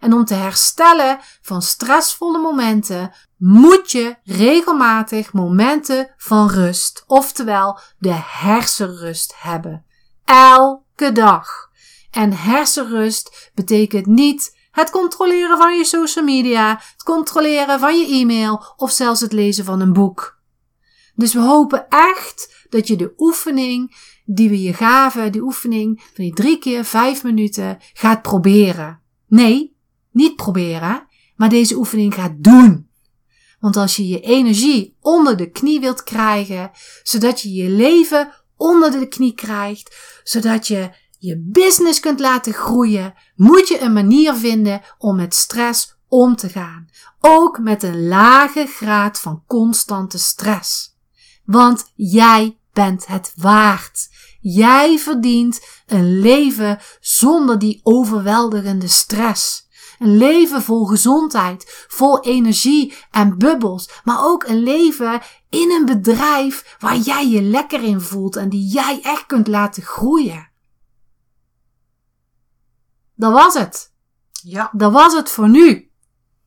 En 0.00 0.12
om 0.12 0.24
te 0.24 0.34
herstellen 0.34 1.18
van 1.42 1.62
stressvolle 1.62 2.38
momenten 2.38 3.12
moet 3.36 3.90
je 3.90 4.16
regelmatig 4.24 5.32
momenten 5.32 6.14
van 6.16 6.50
rust, 6.50 7.04
oftewel 7.06 7.78
de 7.98 8.14
hersenrust 8.22 9.34
hebben. 9.36 9.84
Elke 10.24 11.12
dag. 11.12 11.68
En 12.10 12.32
hersenrust 12.32 13.50
betekent 13.54 14.06
niet 14.06 14.56
het 14.70 14.90
controleren 14.90 15.58
van 15.58 15.76
je 15.76 15.84
social 15.84 16.24
media, 16.24 16.80
het 16.92 17.02
controleren 17.02 17.80
van 17.80 17.98
je 17.98 18.06
e-mail 18.06 18.64
of 18.76 18.90
zelfs 18.90 19.20
het 19.20 19.32
lezen 19.32 19.64
van 19.64 19.80
een 19.80 19.92
boek. 19.92 20.38
Dus 21.14 21.32
we 21.32 21.40
hopen 21.40 21.88
echt 21.88 22.66
dat 22.68 22.86
je 22.86 22.96
de 22.96 23.12
oefening 23.16 23.96
die 24.24 24.48
we 24.48 24.62
je 24.62 24.74
gaven, 24.74 25.32
die 25.32 25.42
oefening 25.42 26.02
van 26.14 26.24
die 26.24 26.34
drie 26.34 26.58
keer 26.58 26.84
vijf 26.84 27.22
minuten, 27.22 27.78
gaat 27.92 28.22
proberen. 28.22 29.00
Nee, 29.26 29.76
niet 30.18 30.36
proberen, 30.36 31.06
maar 31.36 31.48
deze 31.48 31.76
oefening 31.76 32.14
gaat 32.14 32.32
doen. 32.36 32.88
Want 33.60 33.76
als 33.76 33.96
je 33.96 34.08
je 34.08 34.20
energie 34.20 34.96
onder 35.00 35.36
de 35.36 35.50
knie 35.50 35.80
wilt 35.80 36.02
krijgen, 36.02 36.70
zodat 37.02 37.40
je 37.40 37.52
je 37.52 37.68
leven 37.68 38.32
onder 38.56 38.90
de 38.90 39.08
knie 39.08 39.34
krijgt, 39.34 39.96
zodat 40.22 40.66
je 40.66 40.90
je 41.18 41.42
business 41.46 42.00
kunt 42.00 42.20
laten 42.20 42.52
groeien, 42.52 43.14
moet 43.36 43.68
je 43.68 43.80
een 43.80 43.92
manier 43.92 44.34
vinden 44.34 44.82
om 44.98 45.16
met 45.16 45.34
stress 45.34 45.96
om 46.08 46.36
te 46.36 46.48
gaan. 46.48 46.88
Ook 47.20 47.58
met 47.58 47.82
een 47.82 48.08
lage 48.08 48.66
graad 48.66 49.20
van 49.20 49.42
constante 49.46 50.18
stress. 50.18 50.96
Want 51.44 51.92
jij 51.94 52.58
bent 52.72 53.06
het 53.06 53.32
waard. 53.36 54.08
Jij 54.40 54.98
verdient 54.98 55.60
een 55.86 56.20
leven 56.20 56.78
zonder 57.00 57.58
die 57.58 57.80
overweldigende 57.82 58.88
stress. 58.88 59.67
Een 59.98 60.16
leven 60.16 60.62
vol 60.62 60.84
gezondheid, 60.84 61.86
vol 61.88 62.20
energie 62.20 62.94
en 63.10 63.38
bubbels, 63.38 63.90
maar 64.04 64.24
ook 64.24 64.44
een 64.44 64.62
leven 64.62 65.20
in 65.48 65.70
een 65.70 65.84
bedrijf 65.84 66.76
waar 66.78 66.96
jij 66.96 67.28
je 67.28 67.42
lekker 67.42 67.82
in 67.82 68.00
voelt 68.00 68.36
en 68.36 68.48
die 68.48 68.66
jij 68.66 69.00
echt 69.02 69.26
kunt 69.26 69.46
laten 69.46 69.82
groeien. 69.82 70.50
Dat 73.14 73.32
was 73.32 73.54
het. 73.54 73.92
Ja. 74.42 74.70
Dat 74.72 74.92
was 74.92 75.14
het 75.14 75.30
voor 75.30 75.48
nu. 75.48 75.90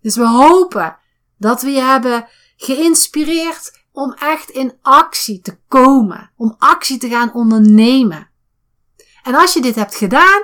Dus 0.01 0.15
we 0.15 0.27
hopen 0.27 0.97
dat 1.37 1.61
we 1.61 1.69
je 1.69 1.81
hebben 1.81 2.27
geïnspireerd 2.55 3.79
om 3.91 4.13
echt 4.13 4.49
in 4.49 4.77
actie 4.81 5.41
te 5.41 5.57
komen, 5.67 6.31
om 6.35 6.55
actie 6.57 6.97
te 6.97 7.09
gaan 7.09 7.33
ondernemen. 7.33 8.29
En 9.23 9.35
als 9.35 9.53
je 9.53 9.61
dit 9.61 9.75
hebt 9.75 9.95
gedaan, 9.95 10.43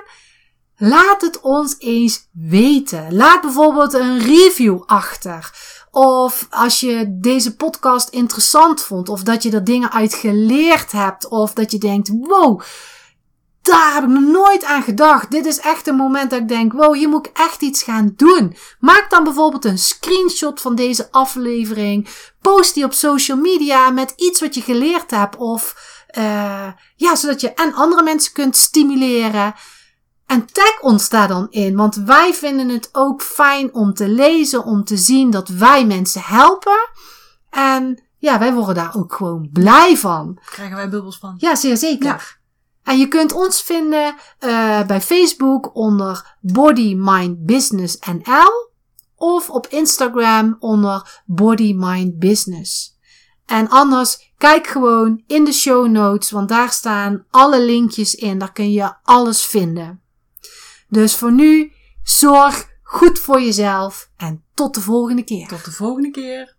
laat 0.78 1.20
het 1.20 1.40
ons 1.40 1.74
eens 1.78 2.28
weten. 2.32 3.14
Laat 3.14 3.40
bijvoorbeeld 3.40 3.94
een 3.94 4.18
review 4.18 4.82
achter. 4.86 5.50
Of 5.90 6.46
als 6.50 6.80
je 6.80 7.18
deze 7.20 7.56
podcast 7.56 8.08
interessant 8.08 8.82
vond, 8.82 9.08
of 9.08 9.22
dat 9.22 9.42
je 9.42 9.50
er 9.50 9.64
dingen 9.64 9.92
uit 9.92 10.14
geleerd 10.14 10.92
hebt, 10.92 11.28
of 11.28 11.52
dat 11.52 11.70
je 11.70 11.78
denkt: 11.78 12.08
wow, 12.08 12.60
daar 13.62 13.94
heb 13.94 14.02
ik 14.02 14.08
nog 14.08 14.22
nooit 14.22 14.64
aan 14.64 14.82
gedacht. 14.82 15.30
Dit 15.30 15.46
is 15.46 15.60
echt 15.60 15.86
een 15.86 15.96
moment 15.96 16.30
dat 16.30 16.40
ik 16.40 16.48
denk: 16.48 16.72
wow, 16.72 16.94
hier 16.94 17.08
moet 17.08 17.26
ik 17.26 17.38
echt 17.38 17.62
iets 17.62 17.82
gaan 17.82 18.12
doen. 18.16 18.56
Maak 18.80 19.10
dan 19.10 19.24
bijvoorbeeld 19.24 19.64
een 19.64 19.78
screenshot 19.78 20.60
van 20.60 20.74
deze 20.74 21.08
aflevering. 21.10 22.08
Post 22.40 22.74
die 22.74 22.84
op 22.84 22.92
social 22.92 23.38
media 23.38 23.90
met 23.90 24.12
iets 24.16 24.40
wat 24.40 24.54
je 24.54 24.60
geleerd 24.60 25.10
hebt. 25.10 25.36
Of 25.36 25.76
uh, 26.18 26.68
ja, 26.96 27.16
zodat 27.16 27.40
je 27.40 27.52
en 27.54 27.74
andere 27.74 28.02
mensen 28.02 28.32
kunt 28.32 28.56
stimuleren. 28.56 29.54
En 30.28 30.46
tag 30.52 30.80
ons 30.80 31.08
daar 31.08 31.28
dan 31.28 31.46
in, 31.50 31.76
want 31.76 31.94
wij 31.94 32.34
vinden 32.34 32.68
het 32.68 32.88
ook 32.92 33.22
fijn 33.22 33.74
om 33.74 33.94
te 33.94 34.08
lezen, 34.08 34.64
om 34.64 34.84
te 34.84 34.96
zien 34.96 35.30
dat 35.30 35.48
wij 35.48 35.86
mensen 35.86 36.22
helpen. 36.22 36.90
En 37.50 38.02
ja, 38.18 38.38
wij 38.38 38.52
worden 38.52 38.74
daar 38.74 38.96
ook 38.96 39.14
gewoon 39.14 39.48
blij 39.52 39.96
van. 39.96 40.38
Krijgen 40.44 40.76
wij 40.76 40.88
bubbels 40.88 41.18
van. 41.18 41.34
Ja, 41.38 41.54
zeer 41.54 41.76
zeker. 41.76 42.06
Ja. 42.06 42.20
En 42.92 42.98
je 42.98 43.08
kunt 43.08 43.32
ons 43.32 43.62
vinden 43.62 44.14
uh, 44.40 44.86
bij 44.86 45.00
Facebook 45.00 45.74
onder 45.74 46.36
Body 46.40 46.94
Mind 46.98 47.46
Business 47.46 47.98
NL 48.12 48.70
of 49.16 49.50
op 49.50 49.66
Instagram 49.66 50.56
onder 50.58 51.22
Body 51.26 51.74
Mind 51.76 52.18
Business. 52.18 52.96
En 53.46 53.68
anders 53.68 54.32
kijk 54.38 54.66
gewoon 54.66 55.22
in 55.26 55.44
de 55.44 55.52
show 55.52 55.86
notes, 55.86 56.30
want 56.30 56.48
daar 56.48 56.70
staan 56.70 57.24
alle 57.30 57.60
linkjes 57.60 58.14
in. 58.14 58.38
Daar 58.38 58.52
kun 58.52 58.72
je 58.72 58.92
alles 59.02 59.44
vinden. 59.44 60.02
Dus 60.88 61.16
voor 61.16 61.32
nu, 61.32 61.72
zorg 62.02 62.68
goed 62.82 63.18
voor 63.18 63.40
jezelf 63.40 64.10
en 64.16 64.44
tot 64.54 64.74
de 64.74 64.80
volgende 64.80 65.22
keer. 65.22 65.48
Tot 65.48 65.64
de 65.64 65.72
volgende 65.72 66.10
keer. 66.10 66.56